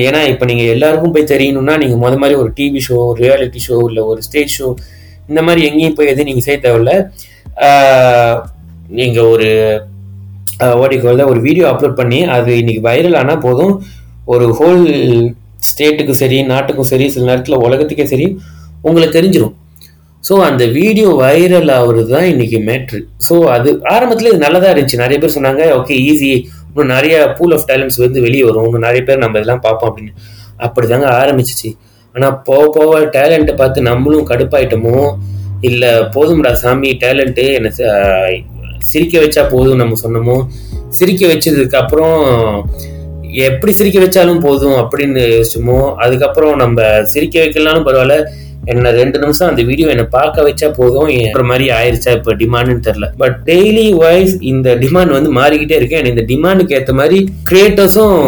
ஏன்னா 0.07 0.21
இப்போ 0.31 0.45
நீங்கள் 0.49 0.71
எல்லாருக்கும் 0.75 1.13
போய் 1.15 1.31
தெரியணும்னா 1.33 1.75
நீங்கள் 1.83 2.01
முத 2.05 2.17
மாதிரி 2.23 2.37
ஒரு 2.43 2.51
டிவி 2.59 2.81
ஷோ 2.87 2.97
ஒரு 3.11 3.19
ரியாலிட்டி 3.25 3.61
ஷோ 3.67 3.77
இல்லை 3.91 4.03
ஒரு 4.11 4.21
ஸ்டேஜ் 4.27 4.55
ஷோ 4.57 4.69
இந்த 5.31 5.41
மாதிரி 5.47 5.61
எங்கேயும் 5.69 5.97
போய் 5.99 6.11
எதுவும் 6.13 6.29
நீங்கள் 6.31 6.47
செய்ய 6.47 6.59
தேவையில்ல. 6.65 6.93
நீங்கள் 8.99 9.29
ஒரு 9.35 9.49
ஓடிக்கோல 10.83 11.27
ஒரு 11.33 11.41
வீடியோ 11.47 11.67
அப்லோட் 11.71 12.01
பண்ணி 12.01 12.19
அது 12.37 12.51
இன்னைக்கு 12.63 12.83
வைரல் 12.89 13.19
ஆனால் 13.21 13.45
போதும். 13.47 13.75
ஒரு 14.33 14.47
ஹோல் 14.59 14.83
ஸ்டேட்டுக்கும் 15.69 16.21
சரி 16.23 16.39
நாட்டுக்கும் 16.53 16.91
சரி 16.93 17.07
சில 17.15 17.27
நேரத்தில் 17.31 17.63
உலகத்துக்கே 17.67 18.07
சரி 18.13 18.27
உங்களுக்கு 18.89 19.17
தெரிஞ்சிடும் 19.19 19.57
ஸோ 20.25 20.35
அந்த 20.47 20.65
வீடியோ 20.79 21.09
வைரல் 21.21 21.71
ஆகுறது 21.77 22.09
தான் 22.15 22.27
இன்னைக்கு 22.31 22.59
மேட்ரு 22.67 22.99
ஸோ 23.27 23.35
அது 23.55 23.69
ஆரம்பத்தில் 23.93 24.31
இது 24.31 24.41
நல்லதாக 24.45 24.73
இருந்துச்சு. 24.75 25.03
நிறைய 25.03 25.19
பேர் 25.23 25.35
சொன்னாங்க 25.37 25.63
ஓகே 25.79 25.95
ஈஸி 26.11 26.31
இன்னும் 26.71 26.91
நிறைய 26.95 27.15
பூல் 27.39 27.55
ஆஃப் 27.57 27.65
டேலண்ட்ஸ் 27.71 28.01
வந்து 28.03 28.19
வெளியே 28.27 28.45
வரும். 28.49 28.67
இன்னும் 28.69 28.87
நிறைய 28.89 29.03
பேர் 29.09 29.23
நம்ம 29.23 29.39
இதெல்லாம் 29.39 29.63
பார்ப்போம் 29.67 29.89
அப்படின்னு. 29.91 30.13
அப்படி 30.67 30.87
தாங்க 30.87 31.09
ஆரம்பிச்சிச்சு. 31.21 31.71
ஆனால் 32.15 32.37
போக 32.49 32.65
போக 32.77 32.99
டேலண்ட்டை 33.17 33.55
பார்த்து 33.63 33.89
நம்மளும் 33.91 34.29
கடுப்பாயிட்டோமோ? 34.31 34.97
இல்லை 35.69 35.91
போதும்டா 36.17 36.53
சாமி 36.63 36.91
டேலண்ட்டு 37.05 37.47
என்ன 37.59 37.71
சிரிக்க 38.91 39.15
வச்சா 39.25 39.43
போதும் 39.55 39.81
நம்ம 39.83 39.97
சொன்னோமோ? 40.05 40.37
சிரிக்க 40.99 41.23
வச்சதுக்கு 41.33 41.77
அப்புறம் 41.83 42.17
எப்படி 43.49 43.73
சிரிக்க 43.79 43.99
வச்சாலும் 44.05 44.45
போதும் 44.45 44.77
அப்படின்னு 44.83 45.23
யோசிச்சுமோ 45.33 45.81
அதுக்கப்புறம் 46.05 46.55
நம்ம 46.57 46.87
சிரிக்க 47.15 47.37
வைக்கலனாலும் 47.43 47.87
பரவாயில்ல. 47.89 48.17
என்ன 48.65 48.91
ரெண்டு 48.91 49.19
நிமிஷம் 49.19 49.49
அந்த 49.51 49.63
வீடியோ 49.69 49.89
என்ன 49.89 50.05
பார்க்க 50.17 50.47
வச்சா 50.47 50.69
போதும். 50.79 51.09
என்ற 51.21 51.43
மாதிரி 51.51 51.67
ஆயிருச்சா 51.77 52.11
இப்போ 52.17 52.33
டிமாண்டுன்னு 52.43 52.85
தெரில 52.89 53.07
பட் 53.23 53.37
டெய்லி 53.47 53.87
வைஸ் 54.03 54.35
இந்த 54.53 54.75
டிமாண்ட் 54.83 55.17
வந்து 55.17 55.31
மாறிக்கிட்டே 55.39 55.79
இருக்கு. 55.81 55.99
And 56.01 56.11
இந்த 56.13 56.25
டிமாண்டுக்கு 56.33 56.77
ஏற்ற 56.79 56.95
மாதிரி 57.01 57.19
கிரியேட்டர்ஸும் 57.51 58.19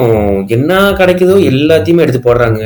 என்ன 0.56 0.80
கிடைக்குதோ 1.00 1.36
எல்லாத்தையுமே 1.52 2.04
எடுத்து 2.06 2.22
போடுறாங்க. 2.28 2.62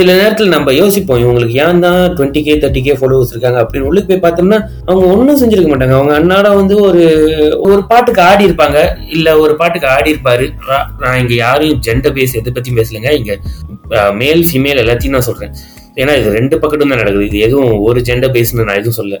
சில 0.00 0.12
நேரத்தில் 0.12 0.48
நம்ம 0.48 0.72
யோசிப்போம் 0.72 1.22
இவங்களுக்கு 1.24 1.56
ஏன் 1.64 1.80
தான் 1.80 2.14
twenty 2.16 2.42
K 2.42 2.54
thirty 2.54 2.82
K 2.82 2.92
followers 2.92 3.30
இருக்காங்க 3.30 3.58
அப்படின்னு 3.62 3.80
உள்ளுக்கு 3.80 4.18
போய் 4.18 4.30
பார்த்தோம்னா 4.30 4.58
அவங்க 4.86 5.06
ஒன்றும் 5.14 5.40
செஞ்சிருக்க 5.40 5.70
மாட்டாங்க. 5.72 5.94
அவங்க 5.98 6.14
அன்னாடம் 6.20 6.54
வந்து 6.54 6.76
ஒரு 6.80 7.02
ஒரு 7.60 7.86
பாட்டுக்கு 7.86 8.22
ஆடி 8.22 8.44
இருப்பாங்க. 8.44 8.78
இல்லை 9.10 9.32
ஒரு 9.32 9.56
பாட்டுக்கு 9.56 9.88
ஆடி 9.88 10.10
இருப்பாரு. 10.12 10.46
ரா- 10.68 10.86
நான் 11.00 11.20
இங்கே 11.20 11.34
யாரையும் 11.34 11.80
ஜெண்டர் 11.86 12.14
பேஸ் 12.18 12.34
எதை 12.34 12.52
பற்றியும் 12.52 12.80
பேசலைங்க. 12.80 13.10
இங்கே 13.12 13.36
மேல் 14.12 14.42
ஃபீமேல் 14.50 14.80
எல்லாத்தையும் 14.82 15.14
நான் 15.16 15.20
சொல்கிறேன் 15.20 15.54
ஏன்னா 15.94 16.18
இது 16.20 16.32
ரெண்டு 16.32 16.58
பக்கட்டும் 16.58 16.88
தான் 16.88 17.02
நடக்குது. 17.02 17.26
இது 17.26 17.38
எதுவும் 17.38 17.80
ஒரு 17.80 18.00
ஜெண்டர் 18.00 18.34
பேஸ்னு 18.36 18.64
நான் 18.64 18.80
எதுவும் 18.82 18.98
சொல்ல 19.00 19.20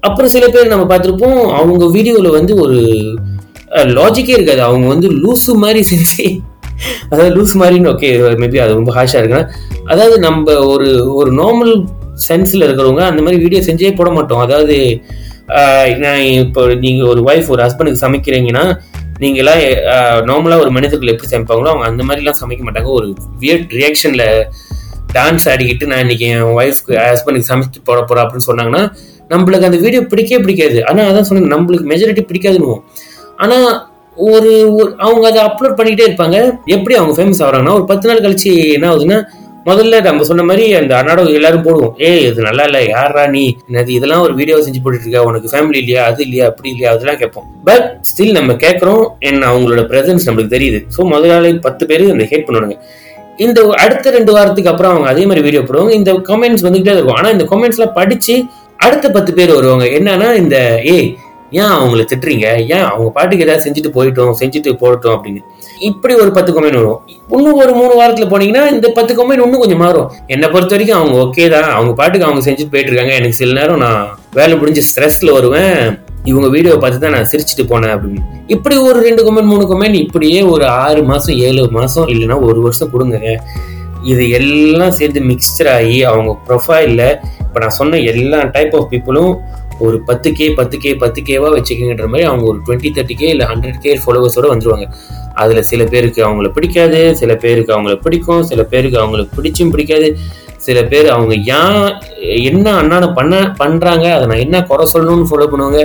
அப்புறம் 0.00 0.30
சில 0.30 0.48
பேர் 0.48 0.66
நம்ம 0.66 0.96
பார்த்துருப்போம் 0.96 1.40
அவங்க 1.52 1.90
வீடியோவில் 1.90 2.30
வந்து 2.30 2.54
ஒரு 2.56 2.78
லாஜிக்கே 3.96 4.36
இருக்காது. 4.38 4.62
அவங்க 4.62 4.86
வந்து 4.86 5.08
லூசு 5.08 5.52
மாதிரி 5.54 5.86
செஞ்சு 5.90 6.26
அதாவது 7.10 7.30
லூஸ் 7.36 7.54
மாதிரின்னு 7.60 7.90
ஓகே 7.94 8.10
மேபி 8.42 8.60
அது 8.64 8.78
ரொம்ப 8.80 8.92
ஹாஷாக 8.98 9.20
இருக்குன்னா 9.22 9.44
அதாவது 9.92 10.16
நம்ம 10.26 10.54
ஒரு 10.72 10.88
ஒரு 11.20 11.32
நார்மல் 11.40 11.74
சென்ஸில் 12.28 12.66
இருக்கிறவங்க 12.66 13.02
அந்த 13.10 13.20
மாதிரி 13.24 13.42
வீடியோ 13.44 13.60
செஞ்சே 13.68 13.92
போட 13.98 14.08
மாட்டோம். 14.16 14.42
அதாவது 14.46 14.76
நான் 16.02 16.24
இப்போ 16.44 16.62
நீங்கள் 16.84 17.10
ஒரு 17.12 17.20
ஒய்ஃப் 17.28 17.48
ஒரு 17.54 17.62
ஹஸ்பண்டுக்கு 17.66 18.02
சமைக்கிறீங்கன்னா 18.04 18.64
நீங்களாம் 19.22 19.62
நார்மலாக 20.28 20.62
ஒரு 20.64 20.70
மனிதர்கள் 20.76 21.12
எப்படி 21.12 21.30
சமைப்பாங்களோ 21.32 21.70
அவங்க 21.72 21.86
அந்த 21.90 22.02
மாதிரிலாம் 22.08 22.38
சமைக்க 22.42 22.62
மாட்டாங்க. 22.66 22.90
ஒரு 22.98 23.08
வியர்ட் 23.42 23.72
ரியாக்ஷனில் 23.78 24.26
டான்ஸ் 25.16 25.46
ஆடிக்கிட்டு 25.52 25.88
நான் 25.90 26.02
இன்னைக்கு 26.04 26.26
என் 26.34 26.54
ஒய்ஃப்க்கு 26.58 26.92
ஹஸ்பண்டுக்கு 27.10 27.50
சமைச்சு 27.52 27.80
போட 27.88 27.98
போகிறேன் 28.00 28.24
அப்படின்னு 28.24 28.48
சொன்னாங்கன்னா 28.50 28.82
நம்மளுக்கு 29.32 29.68
அந்த 29.68 29.78
வீடியோ 29.84 30.02
பிடிக்கவே 30.12 30.40
பிடிக்காது. 30.44 30.78
ஆனால் 30.90 31.08
அதான் 31.10 31.26
சொன்னேன் 31.28 31.52
நம்மளுக்கு 31.54 31.88
மெஜாரிட்டி 31.92 32.24
பிடிக்காதுன்னு 32.30 32.76
ஆனால் 33.44 33.68
ஒரு 34.20 34.74
ஒரு- 34.78 35.00
அவங்க 35.00 35.28
அதை 35.28 35.42
அப்லோட் 35.42 35.74
பண்ணிக்கிட்டே 35.74 36.10
இருப்பாங்க. 36.10 36.58
எப்படி 36.64 36.96
அவங்க 36.96 37.22
ஃபேமஸ் 37.22 37.48
ஆகிறாங்கன்னா 37.48 37.74
ஒரு 37.74 37.84
பத்து 37.84 38.08
நாள் 38.08 38.20
கழிச்சு 38.20 38.72
என்ன 38.72 38.96
ஆகுதுன்னா 38.96 39.24
முதல்ல 39.66 40.02
நம்ம 40.02 40.22
சொன்ன 40.22 40.42
மாதிரி 40.42 40.74
அந்த 40.74 41.02
அன்னாடம் 41.02 41.32
எல்லாரும் 41.32 41.64
போடுவோம். 41.64 42.02
ஏ 42.02 42.22
இது 42.22 42.42
நல்லா 42.42 42.62
இல்லை 42.62 42.88
யாரா 42.88 43.26
நீ? 43.26 43.56
என்னது 43.72 43.88
இதெல்லாம் 43.88 44.20
ஒரு 44.20 44.34
வீடியோ 44.34 44.56
செஞ்சு 44.56 44.76
போட்டுட்டு 44.84 45.00
இருக்க 45.00 45.22
உனக்கு 45.22 45.56
ஃபேமிலி 45.56 45.76
இல்லையா 45.76 46.04
அது 46.04 46.22
இல்லையா 46.22 46.46
அப்படி 46.46 46.68
இல்லையா 46.68 46.92
அதெல்லாம் 46.92 47.16
கேட்போம். 47.16 47.44
பட் 47.64 48.00
ஸ்டில் 48.00 48.30
நம்ம 48.30 48.52
கேட்குறோம் 48.52 49.06
என்ன 49.18 49.56
அவங்களோட 49.56 49.82
பிரசன்ஸ் 49.82 50.26
நம்மளுக்கு 50.26 50.54
தெரியுது. 50.56 50.84
ஸோ 50.98 51.04
முதலாளி 51.04 51.54
பத்து 51.54 51.86
பேர் 51.86 52.10
அந்த 52.10 52.24
ஹேட் 52.24 52.44
பண்ணுவாங்க 52.46 52.78
இந்த 53.36 53.68
அடுத்த 53.76 54.10
ரெண்டு 54.10 54.32
வாரத்துக்கு 54.32 54.70
அப்புறம் 54.70 54.92
அவங்க 54.92 55.10
அதே 55.10 55.22
மாதிரி 55.22 55.40
வீடியோ 55.40 55.62
போடுவாங்க. 55.62 55.90
இந்த 55.90 56.12
கமெண்ட்ஸ் 56.12 56.66
வந்துகிட்டே 56.66 56.92
இருக்கும். 56.92 57.14
ஆனால் 57.14 57.32
இந்த 57.32 57.44
கமெண்ட்ஸ்லாம் 57.44 57.92
படிச்சு 57.92 58.44
அடுத்த 58.76 59.10
பத்து 59.10 59.34
பேர் 59.34 59.54
வருவாங்க. 59.54 59.84
என்னன்னா 59.84 60.34
இந்த 60.34 60.82
ஏ 60.86 61.14
ஏன் 61.50 61.72
அவங்கள 61.76 62.02
திட்டுறீங்க? 62.10 62.46
ஏன் 62.74 62.84
அவங்க 62.90 63.08
பாட்டுக்கு 63.10 63.44
ஏதாவது 63.46 63.64
செஞ்சுட்டு 63.66 63.90
போயிட்டோம் 63.96 64.36
செஞ்சுட்டு 64.40 64.72
போகட்டும் 64.82 65.14
அப்படின்னு. 65.14 65.40
இப்படி 65.78 66.14
ஒரு 66.14 66.30
பத்து 66.30 66.50
கமெண்ட் 66.52 66.78
வரும். 66.80 67.00
இன்னும் 67.36 67.60
ஒரு 67.62 67.72
மூணு 67.72 67.94
வாரத்தில் 67.94 68.30
போனீங்கன்னா 68.32 68.64
இந்த 68.74 68.88
பத்து 68.98 69.14
கமெண்ட் 69.14 69.44
இன்னும் 69.46 69.62
கொஞ்சம் 69.64 69.82
மாறும். 69.84 70.10
என்னை 70.26 70.48
பொறுத்த 70.48 70.74
வரைக்கும் 70.76 70.98
அவங்க 70.98 71.16
ஓகே 71.24 71.48
தான். 71.48 71.68
அவங்க 71.76 71.92
பாட்டுக்கு 71.92 72.28
அவங்க 72.28 72.42
செஞ்சுட்டு 72.46 72.72
போயிட்டு 72.74 72.92
இருக்காங்க. 72.92 73.14
எனக்கு 73.14 73.38
சில 73.40 73.60
நேரம் 73.60 73.78
நான் 73.78 74.06
வேலை 74.32 74.56
முடிஞ்சு 74.56 74.84
ஸ்ட்ரெஸ்ல 74.90 75.32
வருவேன். 75.38 75.74
இவங்க 76.24 76.48
வீடியோ 76.48 76.76
பார்த்து 76.76 76.98
தான் 77.00 77.16
நான் 77.16 77.30
சிரிச்சுட்டு 77.32 77.64
போனேன் 77.72 77.94
அப்படின்னு. 77.96 78.22
இப்படி 78.46 78.76
ஒரு 78.76 78.98
ரெண்டு 79.08 79.22
கமெண்ட் 79.26 79.50
மூணு 79.52 79.64
கமெண்ட் 79.72 79.94
இப்படியே 79.94 80.42
ஒரு 80.42 80.64
ஆறு 80.64 81.02
மாசம் 81.02 81.36
ஏழு 81.36 81.68
மாசம் 81.70 82.08
இல்லைன்னா 82.08 82.38
ஒரு 82.48 82.60
வருஷம் 82.60 82.90
கொடுங்க. 82.90 83.18
இது 84.02 84.30
எல்லாம் 84.30 84.90
சேர்ந்து 84.90 85.20
மிக்சர் 85.20 85.70
ஆகி 85.76 86.04
அவங்க 86.04 86.36
ப்ரொஃபைலில் 86.48 87.08
இப்போ 87.46 87.60
நான் 87.60 87.78
சொன்ன 87.78 87.98
எல்லா 88.12 88.38
டைப் 88.52 88.74
ஆஃப் 88.74 88.90
பீப்புளும் 88.92 89.32
ஒரு 89.80 89.96
பத்து 90.00 90.32
கே 90.32 90.46
பத்து 90.50 90.76
கே 90.78 90.90
பத்து 90.94 91.20
கேவா 91.22 91.48
வச்சுக்கிங்கன்ற 91.56 92.06
மாதிரி 92.06 92.28
அவங்க 92.28 92.44
ஒரு 92.46 92.58
டுவெண்ட்டி 92.66 92.90
தேர்ட்டி 92.96 93.14
கே 93.14 93.28
இல்லை 93.28 93.46
ஹண்ட்ரட் 93.46 93.80
கே 93.80 93.92
ஃபாலோவர்ஸோட 94.04 94.46
வந்துருவாங்க. 94.52 94.86
அதில் 95.34 95.62
சில 95.62 95.84
பேருக்கு 95.84 96.20
அவங்கள 96.26 96.48
பிடிக்காது 96.48 97.00
சில 97.14 97.34
பேருக்கு 97.36 97.74
அவங்கள 97.76 97.94
பிடிக்கும் 98.04 98.42
சில 98.42 98.62
பேருக்கு 98.62 98.98
அவங்கள 99.02 99.24
பிடிச்சும் 99.36 99.70
பிடிக்காது 99.70 100.08
சில 100.56 100.78
பேர் 100.84 101.06
அவங்க 101.08 101.34
ஏன் 101.58 101.78
என்ன 102.50 102.66
அண்ணான 102.82 103.04
பண்ண 103.14 103.34
பண்ணுறாங்க 103.58 104.06
அதை 104.16 104.24
நான் 104.26 104.44
என்ன 104.46 104.56
குறை 104.62 104.86
சொல்லணும்னு 104.94 105.28
ஃபாலோ 105.30 105.46
பண்ணுவாங்க? 105.52 105.80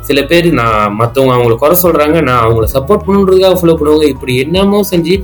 சில 0.00 0.20
பேர் 0.22 0.46
நான் 0.52 0.94
மற்றவங்க 1.00 1.32
அவங்கள 1.36 1.54
குறை 1.56 1.76
சொல்கிறாங்க 1.82 2.18
நான் 2.20 2.42
அவங்கள 2.44 2.66
சப்போர்ட் 2.74 3.06
பண்ணுன்றதுக்காக 3.06 3.56
ஃபாலோ 3.60 3.76
பண்ணுவாங்க 3.78 4.06
இப்படி 4.08 4.34
என்னமோ 4.38 4.80
செஞ்சு 4.90 5.14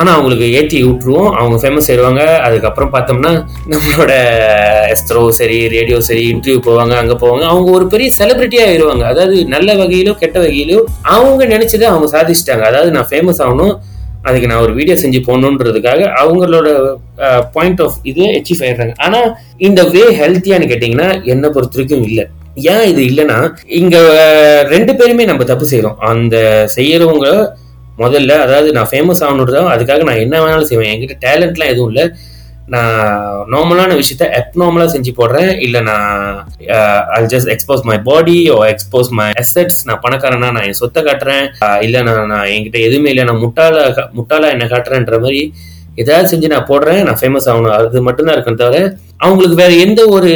ஆனால் 0.00 0.14
அவங்களுக்கு 0.16 0.46
ஏற்றி 0.58 0.78
விட்டுருவோம். 0.86 1.30
அவங்க 1.40 1.56
ஃபேமஸ் 1.62 1.88
ஆயிடுவாங்க. 1.90 2.22
அதுக்கப்புறம் 2.46 2.92
பார்த்தோம்னா 2.94 3.32
நம்மளோட 3.72 4.12
எஸ்த்ரோ 4.94 5.22
சரி 5.38 5.58
ரேடியோ 5.76 5.98
சரி 6.08 6.24
இன்டர்வியூ 6.32 6.60
போவாங்க 6.68 6.96
அங்கே 7.02 7.16
போவாங்க. 7.22 7.44
அவங்க 7.52 7.70
ஒரு 7.78 7.86
பெரிய 7.94 8.10
செலிபிரிட்டியாக 8.18 8.70
ஆயிடுவாங்க. 8.70 9.04
அதாவது 9.12 9.36
நல்ல 9.54 9.70
வகையிலோ 9.82 10.14
கெட்ட 10.24 10.36
வகையிலோ 10.46 10.80
அவங்க 11.16 11.44
நினச்சதை 11.54 11.86
அவங்க 11.92 12.08
சாதிச்சிட்டாங்க. 12.16 12.66
அதாவது 12.72 12.92
நான் 12.98 13.10
ஃபேமஸ் 13.12 13.42
ஆகணும். 13.46 13.74
அதுக்கு 14.28 14.48
நான் 14.50 14.64
ஒரு 14.64 14.72
வீடியோ 14.78 14.94
செஞ்சு 15.02 15.20
போகணுன்றதுக்காக 15.26 16.00
அவங்களோட 16.22 16.68
பாயிண்ட் 17.54 17.80
ஆஃப் 17.84 17.96
இது 18.10 18.24
அச்சீவ் 18.38 18.64
ஆயிடுறாங்க. 18.66 18.94
ஆனால் 19.06 19.28
இந்த 19.68 19.82
வே 19.94 20.02
ஹெல்த்தியான்னு 20.20 20.68
கேட்டிங்கன்னா 20.72 21.08
என்னை 21.34 21.50
பொறுத்த 21.54 21.78
வரைக்கும் 21.78 22.04
இல்லை. 22.08 22.26
ஏன் 22.72 22.84
இது 22.92 23.00
இல்லைன்னா 23.10 23.38
இங்க 23.80 23.96
ரெண்டு 24.74 24.92
பேருமே 25.00 25.26
நம்ம 25.30 25.42
தப்பு 25.50 25.66
செய்யறோம் 25.72 25.98
அந்த 26.12 26.36
செய்யறவங்க 26.76 27.28
முதல்ல 28.02 28.32
அதாவது 28.46 28.68
நான் 28.78 28.90
ஃபேமஸ் 28.90 29.22
ஆகணுன்றதா 29.26 29.62
அதுக்காக 29.76 30.04
நான் 30.08 30.24
என்ன 30.24 30.36
வேணாலும் 30.42 30.70
செய்வேன். 30.72 30.90
என்கிட்ட 30.92 31.16
டேலண்ட்லாம் 31.28 31.72
எதுவும் 31.74 31.90
இல்லை. 31.92 32.04
நான் 32.74 32.98
நார்மலான 33.52 33.94
விஷயத்த 34.00 34.24
அப்நார்மலாக 34.38 34.90
செஞ்சு 34.94 35.12
போடுறேன். 35.16 35.50
இல்லை 35.66 35.80
நான் 35.88 36.10
I 37.16 37.18
just 37.32 37.50
expose 37.54 37.82
my 37.88 37.96
body 38.08 38.36
oh 38.54 38.58
expose 38.72 39.10
my 39.18 39.26
assets 39.42 39.80
நான் 39.88 40.02
பணக்காரனா 40.04 40.50
நான் 40.56 40.66
என் 40.68 40.78
சொத்தை 40.82 41.02
காட்டுறேன். 41.08 41.46
இல்லை 41.86 42.02
நான் 42.08 42.30
நான் 42.34 42.50
என்கிட்ட 42.54 42.78
எதுவுமே 42.88 43.10
இல்லை. 43.12 43.24
நான் 43.30 43.42
முட்டாளாக 43.46 44.04
முட்டாளா 44.18 44.50
என்ன 44.56 44.68
காட்டுறேன்ற 44.74 45.18
மாதிரி 45.24 45.42
ஏதாவது 46.02 46.30
செஞ்சு 46.32 46.54
நான் 46.54 46.68
போடுறேன் 46.72 47.00
நான் 47.06 47.20
ஃபேமஸ் 47.20 47.48
ஆகணும். 47.52 47.76
அது 47.76 48.02
மட்டும்தான் 48.08 48.36
இருக்கும் 48.36 48.60
தவிர 48.62 48.82
அவங்களுக்கு 49.24 49.56
வேற 49.60 49.72
எந்த 49.84 50.00
ஒரு 50.16 50.30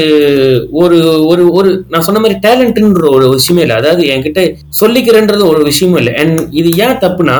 ஒரு 0.83 0.97
ஒரு 1.31 1.43
ஒரு 1.59 1.71
நான் 1.93 2.05
சொன்ன 2.07 2.21
மாதிரி 2.23 2.37
டேலண்ட்ன்ற 2.47 3.07
ஒரு 3.17 3.27
விஷயமே 3.37 3.63
இல்லை. 3.65 3.77
அதாவது 3.81 4.03
என்கிட்ட 4.15 4.43
சொல்லிக்கிறேன்றது 4.81 5.45
ஒரு 5.53 5.61
விஷயமும் 5.71 6.01
இல்லை. 6.01 6.13
அண்ட் 6.23 6.41
இது 6.61 6.71
ஏன் 6.87 6.99
தப்புனா 7.05 7.37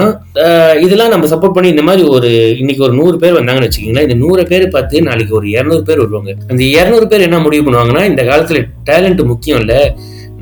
இதெல்லாம் 0.85 1.13
நம்ம 1.15 1.29
சப்போர்ட் 1.33 1.57
பண்ணி 1.57 1.73
இந்த 1.75 1.85
மாதிரி 1.89 2.05
ஒரு 2.17 2.31
இன்னைக்கு 2.63 2.85
ஒரு 2.89 2.97
நூறு 3.01 3.19
பேர் 3.25 3.39
வந்தாங்கன்னு 3.41 3.69
வச்சுக்கோங்களேன் 3.69 4.09
இந்த 4.09 4.19
நூறு 4.25 4.45
பேர் 4.53 4.67
பார்த்து 4.77 5.05
நாளைக்கு 5.11 5.39
ஒரு 5.41 5.49
இரநூறு 5.57 5.85
பேர் 5.91 6.03
வருவாங்க. 6.05 6.33
அந்த 6.51 6.63
இரநூறு 6.79 7.09
பேர் 7.13 7.27
என்ன 7.29 7.41
முடிவு 7.47 7.67
பண்ணுவாங்கன்னா 7.69 8.05
இந்த 8.13 8.25
காலத்துல 8.31 8.65
டேலண்ட் 8.91 9.23
முக்கியம் 9.33 9.61
இல்லை 9.65 9.81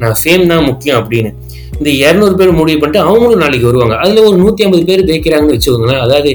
நான் 0.03 0.19
ஃபேம் 0.23 0.49
தான் 0.55 0.67
முக்கியம் 0.71 0.99
அப்படின்னு. 1.03 1.33
இந்த 1.81 1.91
இரநூறு 2.05 2.35
பேர் 2.39 2.59
முடிவு 2.63 2.79
பண்ணிட்டு 2.81 3.05
அவங்களும் 3.09 3.45
நாளைக்கு 3.45 3.71
வருவாங்க. 3.71 3.95
அதுல 4.05 4.23
ஒரு 4.31 4.37
நூத்தி 4.45 4.65
ஐம்பது 4.67 4.85
பேர் 4.91 5.09
ஜெயிக்கிறாங்கன்னு 5.11 5.57
வச்சுக்கோங்களேன். 5.57 6.03
அதாவது 6.07 6.33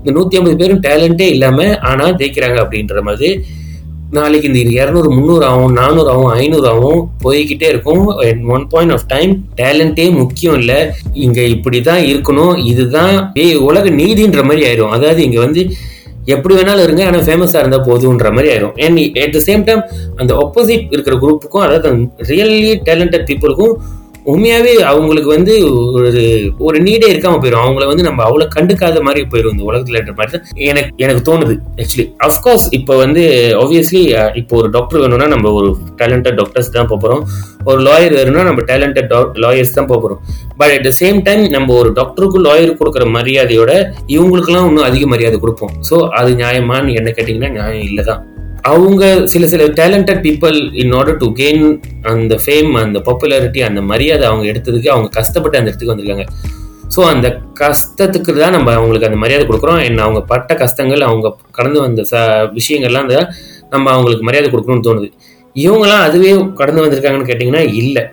இந்த 0.00 0.12
நூத்தி 0.18 0.38
ஐம்பது 0.38 0.56
பேரும் 0.60 0.84
டேலண்டே 0.88 1.26
இல்லாம 1.36 1.70
ஆனா 1.90 2.04
ஜெயிக்கிறாங்க 2.20 2.58
அப்படின்ற 2.64 3.02
மாதிரி 3.08 3.30
நாளைக்கு 4.16 4.48
இந்த 4.50 4.60
இரநூறு 4.76 5.08
முந்நூறு 5.16 5.44
ஆகும் 5.48 5.74
நானூறு 5.80 6.08
ஆகும் 6.12 6.30
ஐநூறு 6.38 6.66
ஆகும் 6.70 7.02
போய்கிட்டே 7.24 7.66
இருக்கும் 7.72 8.02
ஒன் 8.54 8.64
பாயிண்ட் 8.72 8.94
ஆஃப் 8.94 9.04
டைம் 9.12 9.32
டேலண்டே 9.60 10.06
முக்கியம் 10.22 10.56
இல்லை. 10.60 10.78
இங்க 11.26 11.40
இப்படிதான் 11.54 12.02
இருக்கணும். 12.12 12.54
இதுதான் 12.70 13.14
ஏய், 13.42 13.54
உலக 13.68 13.90
நீதின்ற 14.00 14.42
மாதிரி 14.48 14.64
ஆயிரும். 14.68 14.94
அதாவது 14.96 15.22
இங்க 15.28 15.38
வந்து 15.46 15.62
எப்படி 16.34 16.54
வேணாலும் 16.56 16.84
இருங்க 16.86 17.02
ஆனால் 17.10 17.24
ஃபேமஸாக 17.28 17.62
இருந்தால் 17.62 17.86
போதுன்ற 17.90 18.28
மாதிரி 18.36 18.50
ஆயிரும். 18.54 18.74
And 18.86 19.18
at 19.24 19.36
the 19.36 19.42
same 19.46 19.62
time 19.68 19.84
அந்த 20.20 20.32
ஆப்போசிட் 20.42 20.92
இருக்கிற 20.96 21.16
குரூப்புக்கும் 21.24 21.64
அதாவது 21.66 21.90
ரியல்லி 22.30 22.72
டேலண்டட் 22.88 23.26
பீப்புளுக்கும் 23.30 23.74
உண்மையாகவே 24.24 24.82
அவங்களுக்கு 24.82 25.30
வந்து 25.30 25.64
ஒரு 25.92 26.22
ஒரு 26.58 26.80
நீடே 26.80 27.08
இருக்காம 27.08 27.38
போயிடும் 27.38 27.60
அவங்கள 27.60 27.86
வந்து 27.86 28.02
நம்ம 28.02 28.24
அவ்வளோ 28.24 28.46
கண்டுக்காத 28.54 29.02
மாதிரி 29.02 29.26
போயிடும் 29.26 29.50
இந்த 29.50 29.64
உலகத்தில் 29.64 30.14
மாதிரி 30.16 30.38
தான் 30.38 30.44
எனக்கு 30.56 30.90
எனக்கு 30.98 31.32
தோணுது 31.32 31.54
ஆக்சுவலி 31.76 32.12
அஃப்கோர்ஸ் 32.18 32.66
இப்போ 32.70 32.96
வந்து 32.96 33.52
ஆப்வியஸ்லி 33.54 34.14
இப்போ 34.34 34.56
ஒரு 34.56 34.70
டாக்டர் 34.70 35.00
வேணும்னா 35.00 35.26
நம்ம 35.26 35.52
ஒரு 35.52 35.76
டேலண்டட் 35.96 36.34
டாக்டர்ஸ் 36.34 36.70
தான் 36.70 36.86
போகிறோம் 36.86 37.26
ஒரு 37.64 37.82
லாயர் 37.82 38.12
வேணும்னா 38.12 38.42
நம்ம 38.42 38.60
டேலண்டட் 38.60 39.12
லாயர்ஸ் 39.36 39.72
தான் 39.72 39.86
போக 39.86 40.18
but 40.56 40.70
at 40.70 40.82
the 40.82 40.92
same 41.00 41.22
time 41.22 41.48
நம்ம 41.48 41.74
ஒரு 41.74 41.92
டாக்டருக்கும் 41.92 42.44
லாயருக்கு 42.44 42.78
கொடுக்குற 42.78 43.06
மரியாதையோட 43.10 43.92
இவங்களுக்குலாம் 44.06 44.66
இன்னும் 44.66 44.84
அதிக 44.84 45.06
மரியாதை 45.06 45.40
கொடுப்போம். 45.40 45.74
ஸோ 45.90 46.08
அது 46.08 46.34
நியாயமானு 46.34 46.94
என்ன 46.94 47.10
கேட்டிங்கன்னா 47.10 47.50
நியாயம் 47.50 47.82
இல்லை 47.82 48.04
தான் 48.04 48.22
அவங்க 48.62 49.26
சில 49.26 49.46
சில 49.46 49.64
talented 49.80 50.22
people 50.26 50.56
in 50.82 50.92
order 50.98 51.16
to 51.16 51.26
gain 51.40 51.64
அந்த 52.02 52.34
ஃபேம் 52.44 52.70
அந்த 52.82 52.98
பாப்புலாரிட்டி 53.06 53.60
அந்த 53.68 53.80
மரியாதை 53.80 54.24
அவங்க 54.28 54.44
எடுத்ததுக்கு 54.52 54.88
அவங்க 54.94 55.08
கஷ்டப்பட்டு 55.18 55.58
அந்த 55.58 55.70
இடத்துக்கு 55.70 55.92
வந்திருக்காங்க. 55.94 56.26
ஸோ 56.94 57.00
அந்த 57.12 57.28
கஷ்டத்துக்கு 57.54 58.32
தான் 58.42 58.54
நம்ம 58.56 58.72
அவங்களுக்கு 58.72 59.08
அந்த 59.08 59.18
மரியாதை 59.24 59.44
கொடுக்குறோம். 59.46 59.80
என்ன 59.88 60.02
அவங்க 60.02 60.20
பட்ட 60.32 60.54
கஷ்டங்கள் 60.54 61.00
அவங்க 61.00 61.34
கடந்து 61.58 61.80
வந்த 61.80 62.04
ச 62.12 62.22
விஷயங்கள்லாம் 62.58 63.06
அந்த 63.08 63.18
நம்ம 63.70 63.90
அவங்களுக்கு 63.90 64.24
மரியாதை 64.28 64.48
கொடுக்கணும்னு 64.50 64.86
தோணுது. 64.88 65.08
இவங்கெல்லாம் 65.56 66.04
அதுவே 66.08 66.32
கடந்து 66.54 66.82
வந்திருக்காங்கன்னு 66.84 67.30
கேட்டிங்கன்னா 67.30 67.74
இல்லை. 67.82 68.04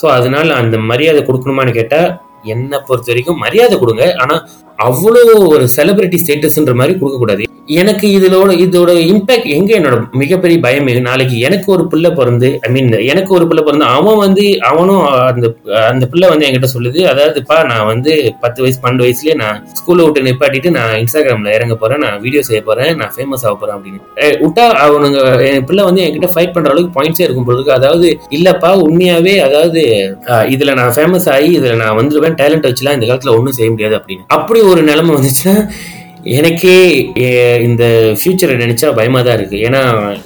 ஸோ 0.00 0.06
அதனால் 0.06 0.50
அந்த 0.50 0.76
மரியாதை 0.78 1.22
கொடுக்கணுமான்னு 1.22 1.72
கேட்டால் 1.78 2.10
என்னை 2.44 2.78
பொறுத்த 2.86 3.12
வரைக்கும் 3.12 3.42
மரியாதை 3.44 3.78
கொடுங்க. 3.78 4.04
ஆனால் 4.22 4.42
அவ்வளோ 4.78 5.22
ஒரு 5.54 5.64
செலிபிரிட்டி 5.76 6.18
ஸ்டேட்டஸ்ன்ற 6.20 6.74
மாதிரி 6.74 6.92
கொடுக்கக்கூடாது. 6.98 7.44
எனக்கு 7.80 8.06
இதோட 8.18 8.50
இதோட 8.64 8.92
இம்பேக்ட் 9.10 9.48
எங்க 9.56 9.70
என்னோட 9.78 9.96
மிகப்பெரிய 10.12 10.58
பயம் 10.64 10.88
நாளைக்கு 11.00 11.36
எனக்கு 11.40 11.68
ஒரு 11.74 11.84
பிள்ளை 11.88 12.10
பிறந்து 12.10 12.48
ஐ 12.66 12.70
மீன் 12.70 12.88
எனக்கு 13.12 13.32
ஒரு 13.34 13.44
பிள்ளை 13.48 13.62
பிறந்து 13.64 13.86
அவன் 13.96 14.16
வந்து 14.16 14.44
அவனும் 14.60 15.02
அந்த 15.30 15.46
அந்த 15.90 16.06
பிள்ளை 16.12 16.28
வந்து 16.28 16.46
என்கிட்ட 16.46 16.70
சொல்லுது 16.74 17.00
அதாவதுப்பா 17.10 17.58
நான் 17.70 17.84
வந்து 17.84 18.34
பத்து 18.40 18.62
வயசு 18.62 18.80
பன்னெண்டு 18.84 19.06
வயசுலயே 19.06 19.34
நான் 19.42 19.60
ஸ்கூல்ல 19.80 20.06
விட்டு 20.06 20.24
நிப்பாட்டிட்டு 20.28 20.70
நான் 20.70 20.96
இன்ஸ்டாகிராம்ல 21.02 21.52
இறங்க 21.58 21.74
போறேன் 21.74 22.02
நான் 22.06 22.18
வீடியோ 22.24 22.42
செய்ய 22.48 22.62
போறேன் 22.62 22.90
நான் 23.02 23.12
ஃபேமஸ் 23.16 23.44
ஆக 23.46 23.54
போறேன் 23.54 23.76
அப்படின்னு. 23.76 24.00
விட்டா 24.44 24.66
அவனுங்க 24.86 25.20
என் 25.50 25.64
பிள்ளை 25.64 25.84
வந்து 25.84 26.02
என்கிட்ட 26.06 26.30
ஃபைட் 26.34 26.54
பண்ற 26.56 26.72
அளவுக்கு 26.72 26.96
பாயிண்ட்ஸே 26.98 27.26
இருக்கும் 27.26 27.48
பொழுது 27.50 27.72
அதாவது 27.72 28.18
இல்லப்பா 28.30 28.72
உண்மையாவே 28.86 29.36
அதாவது 29.48 29.82
இதில் 30.54 30.70
இதுல 30.70 30.80
நான் 30.80 30.96
ஃபேமஸ் 30.96 31.28
ஆகி 31.34 31.48
இதுல 31.58 31.76
நான் 31.80 31.96
வந்துருவேன் 32.30 32.42
டேலண்ட் 32.42 32.68
வச்சுலாம் 32.70 32.98
இந்த 32.98 33.06
காலத்துல 33.08 33.36
ஒன்றும் 33.38 33.56
செய்ய 33.60 33.70
முடியாது 33.76 33.96
அப்படின்னு. 34.00 34.28
அப்படி 34.36 34.60
ஒரு 34.72 34.82
நிலைமை 34.90 35.14
வந்துச்சுன்னா 35.16 35.56
எனக்கே 36.38 36.74
இந்த 37.66 37.84
ஃபியூச்சரை 38.20 38.54
நினைச்சா 38.62 38.88
பயமா 38.98 39.20
தான் 39.26 39.36
இருக்கு. 39.38 39.58
ஏன்னா 39.66 39.80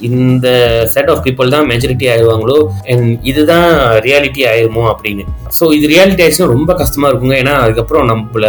இந்த 0.09 0.47
செட் 0.95 1.11
ஆஃப் 1.13 1.23
பீப்புள் 1.27 1.53
தான் 1.55 1.69
மெஜாரிட்டி 1.73 2.07
ஆயிடுவாங்களோ 2.13 2.57
அண்ட் 2.93 3.07
இதுதான் 3.31 3.69
ரியாலிட்டி 4.07 4.43
ஆயிருமோ 4.53 4.85
அப்படின்னு. 4.93 5.25
ஸோ 5.59 5.67
இது 5.77 5.93
ரியாலிட்டி 5.95 6.25
ஆயிடுச்சுன்னா 6.25 6.55
ரொம்ப 6.57 6.75
கஷ்டமா 6.83 7.09
இருக்குங்க. 7.11 7.37
ஏன்னா 7.43 7.55
அதுக்கப்புறம் 7.65 8.11
நம்மள 8.13 8.47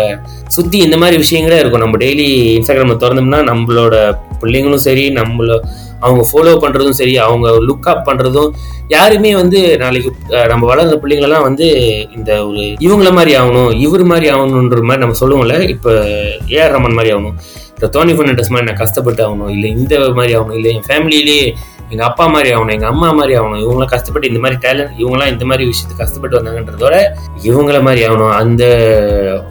சுத்தி 0.56 0.80
இந்த 0.88 0.98
மாதிரி 1.04 1.20
விஷயங்களே 1.26 1.62
இருக்கும். 1.62 1.86
நம்ம 1.86 2.00
டெய்லி 2.06 2.28
இன்ஸ்டாகிராமில் 2.58 3.02
திறந்தோம்னா 3.04 3.42
நம்மளோட 3.52 3.96
பிள்ளைங்களும் 4.44 4.86
சரி 4.88 5.06
நம்மள 5.22 5.60
அவங்க 6.00 6.24
ஃபாலோ 6.32 6.54
பண்ணுறதும் 6.58 6.90
சரி 6.92 7.18
அவங்க 7.18 7.50
லுக் 7.68 7.90
அப் 7.90 8.08
பண்ணுறதும் 8.08 8.50
யாருமே 8.88 9.36
வந்து 9.36 9.78
நாளைக்கு 9.78 10.10
நம்ம 10.48 10.66
வளர்ந்த 10.66 10.96
பிள்ளைங்களெல்லாம் 10.96 11.42
வந்து 11.42 11.68
இந்த 12.16 12.46
ஒரு 12.46 12.64
இவங்கள 12.80 13.12
மாதிரி 13.12 13.36
ஆகணும் 13.36 13.72
இவர் 13.78 14.04
மாதிரி 14.04 14.30
ஆகணுன்ற 14.30 14.82
மாதிரி 14.82 15.02
நம்ம 15.02 15.20
சொல்லுவோம்ல 15.20 15.60
இப்போ 15.68 15.94
ஏஆர் 16.50 16.75
ரமன் 16.75 16.94
மாதிரி 16.94 17.14
ஆகணும். 17.14 17.38
இந்த 17.72 17.88
தோனி 17.88 18.14
ஃபர்னாண்டஸ் 18.14 18.52
மாதிரி 18.52 18.66
நான் 18.66 18.75
கஷ்டப்பட்டு 18.75 19.24
ஆகணும் 19.25 19.50
இல்லை 19.50 19.70
இந்த 19.72 20.00
மாதிரி 20.12 20.34
ஆகணும் 20.36 20.54
இல்லை 20.54 20.72
என் 20.74 20.86
ஃபேமிலியிலேயே 20.90 21.48
எங்க 21.92 22.04
அப்பா 22.04 22.27
மாதிரி 22.27 22.56
ஆகணும் 22.56 22.70
எங்க 22.70 22.88
அம்மா 22.88 23.12
மாதிரி 23.12 23.38
ஆகணும் 23.38 23.62
இவங்களாம் 23.63 23.86
கஷ்டப்பட்டு 23.86 24.27
இந்த 24.27 24.39
மாதிரி 24.39 24.60
டேலண்ட் 24.68 24.92
இவங்களாம் 24.98 25.27
இந்த 25.27 25.46
மாதிரி 25.46 25.70
விஷயத்துக்கு 25.70 25.98
கஷ்டப்பட்டு 25.98 26.38
வந்தாங்கன்றதோட 26.39 26.96
இவங்கள 27.44 27.82
மாதிரி 27.82 28.06
ஆகணும். 28.06 28.32
அந்த 28.32 28.63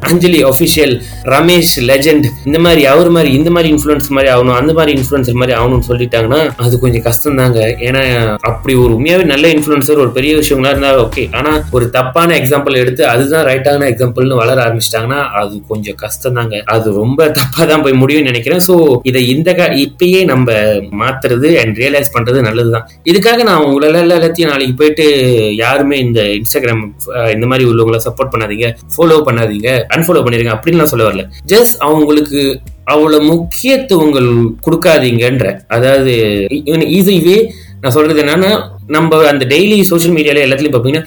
அஞ்சலி 0.01 0.45
ஒஃபிஷியல் 0.45 1.03
ரமேஷ் 1.23 1.81
லெஜெண்ட் 1.81 2.27
இந்த 2.45 2.59
மாதிரி 2.59 2.87
அவர் 2.87 3.11
மாதிரி 3.11 3.33
இந்த 3.33 3.51
மாதிரி 3.51 3.75
இன்ஃப்ளூயன்ஸ் 3.75 4.09
மாதிரி 4.09 4.33
ஆகணும் 4.35 4.57
அந்த 4.57 4.73
மாதிரி 4.73 5.01
இன்ஃப்ளூயன்சர் 5.01 5.33
மாதிரி 5.33 5.59
ஆகணும்னு 5.59 5.89
சொல்லிட்டாங்கன்னா 5.89 6.53
அது 6.57 6.79
கொஞ்சம் 6.79 7.03
கஷ்டம் 7.03 7.37
தாங்க 7.37 7.61
ஏன்னா 7.81 8.03
அப்படி 8.41 8.75
ஒரு 8.75 8.95
உண்மையாவே 8.95 9.25
நல்ல 9.25 9.49
இன்ஃப்ளூயன்சர் 9.49 9.99
ஒரு 9.99 10.11
பெரிய 10.11 10.37
விஷயங்களா 10.37 10.69
இருந்தா 10.69 10.93
ஓகே 11.07 11.29
ஆனா 11.33 11.65
ஒரு 11.71 11.91
தப்பான 11.91 12.35
எக்ஸாம்பிள் 12.39 12.77
எடுத்து 12.77 13.07
அதுதான் 13.07 13.47
ரைட்டான 13.47 13.89
எக்ஸாம்பிள்னு 13.91 14.35
வளர 14.35 14.65
ஆரம்பிச்சிட்டாங்கன்னா 14.65 15.31
அது 15.33 15.63
கொஞ்சம் 15.69 15.95
கஷ்டம் 15.95 16.33
தாங்க 16.33 16.63
அது 16.67 16.93
ரொம்ப 16.93 17.29
தப்பா 17.31 17.65
தான் 17.65 17.83
போய் 17.83 17.93
முடியும்னு 17.93 18.23
நினைக்கிறேன். 18.23 18.61
சோ 18.69 19.01
இதை 19.03 19.29
இந்த 19.29 19.51
இப்பயே 19.55 20.25
நம்ம 20.25 20.53
மாத்துறது 20.99 21.61
அண்ட் 21.61 21.77
ரியலைஸ் 21.79 22.13
பண்றது 22.13 22.34
நல்லதுதான். 22.41 22.89
இதுக்காக 23.05 23.43
நான் 23.43 23.65
உங்களை 23.65 24.01
எல்லாத்தையும் 24.01 24.51
நாளைக்கு 24.51 24.75
போயிட்டு 24.75 25.07
யாருமே 25.57 25.99
இந்த 25.99 26.23
இன்ஸ்டாகிராம் 26.23 26.93
இந்த 27.35 27.47
மாதிரி 27.47 27.69
உள்ளவங்களை 27.71 28.01
சப்போர்ட் 28.07 28.33
பண்ணாதீங்க. 28.35 28.69
ஃபாலோ 28.97 29.19
பண்ணாதீங்க. 29.29 29.69
அன்ஃபாலோ 29.97 30.23
பண்ணிருங்க. 30.25 30.55
அப்படின்னு 30.57 30.83
நான் 30.83 30.93
சொல்ல 30.93 31.09
வரல. 31.11 31.25
ஜஸ்ட் 31.47 31.77
அவங்களுக்கு 31.79 32.61
அவ்வளவு 32.85 33.25
முக்கியத்துவங்கள் 33.25 34.31
கொடுக்காதீங்கன்ற 34.67 35.59
அதாவது 35.69 36.15
ஈஸிவே 36.99 37.49
நான் 37.81 37.93
சொல்றது 37.93 38.23
என்னன்னா 38.23 38.69
நம்ம 38.87 39.27
அந்த 39.27 39.45
டெய்லி 39.45 39.83
சோஷியல் 39.83 40.17
மீடியால 40.17 40.45
எல்லாத்துலயும் 40.47 40.77
பாத்தீங்கன்னா 40.77 41.07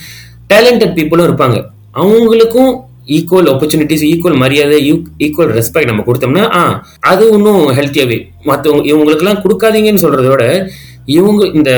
டேலண்டட் 0.53 0.95
பீப்புளும் 0.97 1.27
இருப்பாங்க. 1.29 1.57
அவங்களுக்கும் 1.93 2.85
ஈக்குவல் 3.07 3.49
ஆப்பர்ச்சுனிட்டிஸ் 3.51 4.03
ஈக்குவல் 4.03 4.37
மரியாதை 4.37 4.77
ஈக்குவல் 5.19 5.51
ரெஸ்பெக்ட் 5.57 5.85
நம்ம 5.85 6.03
கொடுத்தோம்னா 6.07 6.51
ஆ 6.55 6.83
அது 6.99 7.31
இன்னும் 7.31 7.67
ஹெல்த்தியாகவே 7.67 8.17
மற்றவங்க 8.45 8.83
இவங்களுக்குலாம் 8.91 9.41
கொடுக்காதீங்கன்னு 9.43 10.03
சொல்கிறத 10.03 10.27
விட 10.27 10.69
இவங்க 11.15 11.41
இந்த 11.57 11.71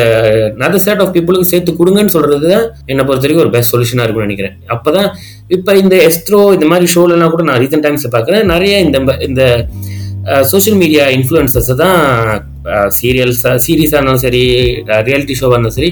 நதர் 0.62 0.84
செட் 0.86 1.02
ஆஃப் 1.04 1.14
பீப்புளுக்கு 1.16 1.50
சேர்த்து 1.52 1.72
கொடுங்கன்னு 1.80 2.14
சொல்றது 2.16 2.46
தான் 2.54 2.66
என்னை 2.92 3.04
பொறுத்த 3.08 3.26
வரைக்கும் 3.26 3.46
ஒரு 3.46 3.54
பெஸ்ட் 3.56 3.74
சொல்யூஷனா 3.74 4.06
இருக்கும்னு 4.06 4.28
நினைக்கிறேன். 4.28 4.56
அப்பதான் 4.76 5.10
இப்ப 5.58 5.76
இந்த 5.84 5.96
எஸ்ட்ரோ 6.08 6.40
இந்த 6.58 6.68
மாதிரி 6.72 6.88
ஷோலெல்லாம் 6.96 7.34
கூட 7.34 7.46
நான் 7.50 7.62
ரீசெண்ட் 7.64 7.86
டைம்ஸ்ல 7.88 8.12
பார்க்குறேன். 8.16 8.46
நிறைய 8.54 8.74
இந்த 8.86 9.00
இந்த 9.30 9.44
சோஷியல் 10.52 10.80
மீடியா 10.82 11.04
இன்ஃப்ளூயன்சர்ஸ் 11.18 11.72
தான் 11.84 12.00
சீரியல்ஸாக 12.98 13.58
சீரீஸாக 13.66 14.00
இருந்தாலும் 14.00 14.24
சரி 14.26 14.42
ரியாலிட்டி 15.08 15.36
ஷோவாக 15.40 15.56
இருந்தாலும் 15.56 15.78
சரி 15.80 15.92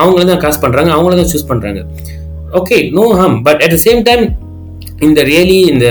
அவங்கள 0.00 0.22
தான் 0.32 0.42
காசு 0.44 0.58
பண்ணுறாங்க 0.64 0.90
அவங்கள 0.96 1.14
தான் 1.20 1.30
சூஸ் 1.32 1.50
பண்ணுறாங்க 1.50 1.80
okay 2.60 2.78
no 2.98 3.04
hmm 3.20 3.36
but 3.46 3.60
at 3.64 3.74
the 3.76 3.78
same 3.86 4.00
time 4.08 4.24
இந்த 5.06 5.20
ரியலி 5.30 5.60
இந்த 5.72 5.86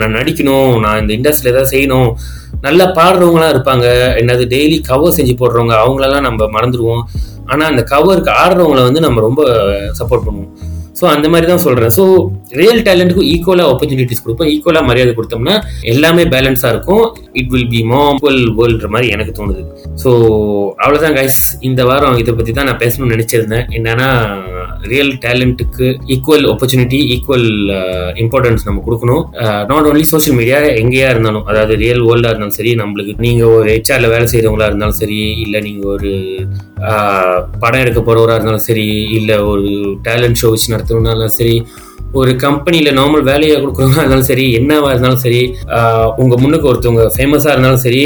நான் 0.00 0.16
நடிக்கணும் 0.18 0.72
நான் 0.84 1.00
இந்த 1.02 1.12
இண்டஸ்ட்ரியில் 1.18 1.52
ஏதாவது 1.54 1.72
செய்யணும் 1.74 2.10
நல்லா 2.66 2.86
பாடுறவங்களாம் 2.98 3.52
இருப்பாங்க. 3.54 3.86
என்னது 4.20 4.44
டெய்லி 4.54 4.76
கவர் 4.90 5.16
செஞ்சு 5.18 5.34
போடுறவங்க 5.40 5.74
அவங்களெல்லாம் 5.82 6.26
நம்ம 6.28 6.48
மறந்துடுவோம். 6.56 7.02
ஆனால் 7.50 7.70
அந்த 7.72 7.82
கவருக்கு 7.94 8.30
ஆடுறவங்கள 8.42 8.82
வந்து 8.88 9.00
நம்ம 9.06 9.20
ரொம்ப 9.28 9.42
சப்போர்ட் 10.00 10.26
பண்ணுவோம். 10.28 10.52
ஸோ 10.98 11.04
அந்த 11.14 11.26
மாதிரி 11.32 11.46
தான் 11.52 11.62
சொல்கிறேன் 11.66 11.92
ஸோ 11.98 12.04
ரியல் 12.60 12.82
டேலண்ட்டுக்கும் 12.88 13.28
ஈக்குவலாக 13.34 13.70
ஆப்பர்ச்சுனிட்டிஸ் 13.72 14.22
கொடுப்போம். 14.24 14.50
ஈக்குவலாக 14.54 14.88
மரியாதை 14.90 15.12
கொடுத்தோம்னா 15.18 15.54
எல்லாமே 15.92 16.24
பேலன்ஸாக 16.34 16.72
இருக்கும். 16.74 17.04
It 17.40 17.50
will 17.54 17.70
be 17.74 17.80
more 17.92 18.00
equal 18.12 18.40
வேர்ல்டுற 18.58 18.88
மாதிரி 18.94 19.08
எனக்கு 19.16 19.32
தோணுது. 19.38 19.62
ஸோ 20.02 20.10
அவ்வளோதான் 20.82 21.16
கைஸ் 21.18 21.40
இந்த 21.68 21.80
வாரம் 21.90 22.18
இதை 22.22 22.34
பற்றி 22.38 22.54
தான் 22.58 22.68
நான் 22.70 22.82
பேசணும்னு 22.84 23.14
நினச்சிருந்தேன். 23.16 23.66
என்னன்னா 23.78 24.08
ரியல் 24.92 25.12
டேலண்ட்டுக்கு 25.24 25.86
ஈக்குவல் 26.14 26.46
ஆப்பர்ச்சுனிட்டி 26.52 26.98
ஈக்குவல் 27.14 27.48
இம்பார்ட்டன்ஸ் 28.22 28.66
நம்ம 28.68 28.82
கொடுக்கணும். 28.86 29.24
நாட் 29.70 29.88
ஓன்லி 29.90 30.06
சோஷியல் 30.12 30.38
மீடியா 30.40 30.58
எங்கேயா 30.82 31.08
இருந்தாலும் 31.14 31.46
அதாவது 31.50 31.74
ரியல் 31.84 32.04
வேர்ல்டாக 32.08 32.32
இருந்தாலும் 32.32 32.58
சரி 32.58 32.72
நம்மளுக்கு 32.82 33.14
நீங்கள் 33.26 33.52
ஒரு 33.56 33.68
ஹெச்ஆரில் 33.74 34.12
வேலை 34.14 34.26
செய்கிறவங்களா 34.32 34.68
இருந்தாலும் 34.70 34.98
சரி 35.02 35.18
இல்லை 35.44 35.60
நீங்கள் 35.68 35.90
ஒரு 35.94 36.12
படம் 37.62 37.82
எடுக்க 37.82 38.00
போகிறவராக 38.00 38.36
இருந்தாலும் 38.38 38.66
சரி 38.68 38.86
இல்லை 39.18 39.36
ஒரு 39.52 39.68
டேலண்ட் 40.08 40.40
ஷோ 40.42 40.48
வச்சு 40.54 40.72
நடத்தணும்னாலும் 40.84 41.34
சரி 41.34 41.56
ஒரு 42.14 42.32
கம்பெனியில் 42.36 42.96
நார்மல் 42.96 43.24
வேலையை 43.28 43.54
கொடுக்குறவங்களா 43.54 44.02
இருந்தாலும் 44.02 44.28
சரி 44.28 44.44
என்னவா 44.54 44.90
இருந்தாலும் 44.90 45.22
சரி 45.22 45.40
உங்கள் 46.16 46.40
முன்னுக்கு 46.42 46.68
ஒருத்தவங்க 46.70 47.04
ஃபேமஸாக 47.14 47.54
இருந்தாலும் 47.54 47.82
சரி 47.84 48.02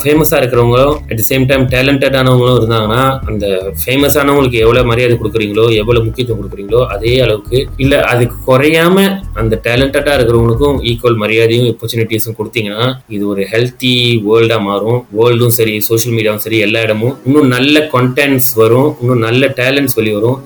ஃபேமஸாக 0.00 0.38
இருக்கிறவங்களும் 0.40 0.94
அட் 1.08 1.20
சேம் 1.26 1.44
டைம் 1.46 1.64
டேலண்டடானவங்களும் 1.68 2.58
இருந்தாங்கன்னா 2.60 3.02
அந்த 3.26 3.46
ஃபேமஸானவங்களுக்கு 3.80 4.62
எவ்வளோ 4.64 4.84
மரியாதை 4.84 5.16
கொடுக்குறீங்களோ 5.16 5.66
எவ்வளோ 5.76 6.02
முக்கியத்துவம் 6.06 6.40
கொடுக்குறீங்களோ 6.40 6.80
அதே 6.86 7.12
அளவுக்கு 7.20 7.60
இல்லை 7.76 7.98
அதுக்கு 8.12 8.38
குறையாம 8.46 9.04
அந்த 9.40 9.54
டேலண்டடாக 9.66 10.14
இருக்கிறவங்களுக்கும் 10.16 10.78
ஈக்குவல் 10.90 11.18
மரியாதையும் 11.22 11.66
ஆப்பர்ச்சுனிட்டிஸும் 11.72 12.36
கொடுத்தீங்கன்னா 12.38 12.86
இது 13.14 13.22
ஒரு 13.32 13.42
ஹெல்த்தி 13.52 13.92
வேர்ல்டாக 14.26 14.60
மாறும். 14.68 14.98
வேர்ல்டும் 15.18 15.54
சரி 15.58 15.74
சோஷியல் 15.88 16.14
மீடியாவும் 16.16 16.44
சரி 16.44 16.58
எல்லா 16.66 16.80
இடமும் 16.86 17.14
இன்னும் 17.26 17.48
நல்ல 17.56 17.84
கண்டென்ட்ஸ் 17.94 18.50
வரும் 18.60 18.90
இன்னும் 19.00 19.22
நல்ல 19.26 19.52
டேலண்ட்ஸ் 19.60 19.96
வெளி 20.00 20.12
வரும். 20.18 20.38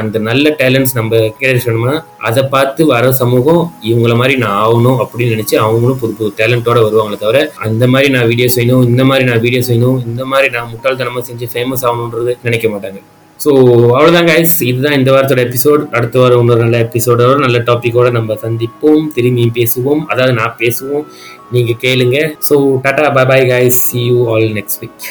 அந்த 0.00 0.18
நல்ல 0.28 0.54
டேலண்ட்ஸ் 0.62 0.96
நம்ம 1.00 1.22
கேட்கணும்னா 1.42 1.94
அதை 2.28 2.42
பார்த்து 2.54 2.82
வர 2.94 3.12
சமூகம் 3.22 3.62
இவங்கள 3.90 4.14
மாதிரி 4.22 4.36
நான் 4.44 4.58
ஆகணும் 4.64 4.98
அப்படின்னு 5.04 5.34
நினைச்சு 5.36 5.56
அவங்களும் 5.66 6.00
புது 6.02 6.12
புது 6.18 6.32
டேலண்டோட 6.40 6.78
வருவாங்களே 6.86 7.20
தவிர 7.24 7.38
அந்த 7.68 7.86
மாதிரி 7.94 8.10
நான் 8.16 8.28
வீடியோ 8.32 8.50
செய்யணும் 8.56 8.84
இந்த 8.90 9.04
மாதிரி 9.10 9.26
நான் 9.30 9.44
வீடியோ 9.46 9.62
செய்யணும் 9.70 9.98
இந்த 10.10 10.24
மாதிரி 10.32 10.50
நான் 10.56 10.70
முட்டாள்தனமா 10.74 11.22
செஞ்சு 11.30 11.48
ஃபேமஸ் 11.54 11.86
ஆகணுன்றது 11.88 12.34
நினைக்க 12.48 12.68
மாட்டாங்க. 12.68 13.00
ஸோ 13.44 13.50
அவ்வளோதான் 13.96 14.28
கைஸ் 14.30 14.54
இதுதான் 14.60 14.96
இந்த 14.98 15.10
வாரத்தோட 15.12 15.42
எபிசோட் 15.48 15.82
அடுத்த 15.96 16.18
வாரம் 16.18 16.40
இன்னொரு 16.40 16.62
நல்ல 16.64 16.78
எபிசோடோட 16.86 17.36
நல்ல 17.38 17.58
டாப்பிக்கோட 17.68 18.10
நம்ம 18.10 18.36
சந்திப்போம். 18.42 19.06
திரும்பி 19.16 19.44
பேசுவோம். 19.58 20.02
அதாவது 20.06 20.34
நான் 20.40 20.56
பேசுவோம். 20.58 21.06
நீங்கள் 21.54 21.80
கேளுங்க. 21.84 22.18
So 22.48 22.56
tata 22.84 23.06
bye 23.14 23.28
bye 23.32 23.46
guys 23.52 23.80
see 23.88 24.02
you 24.10 24.18
all 24.32 24.48
next 24.58 24.80
week 24.82 25.08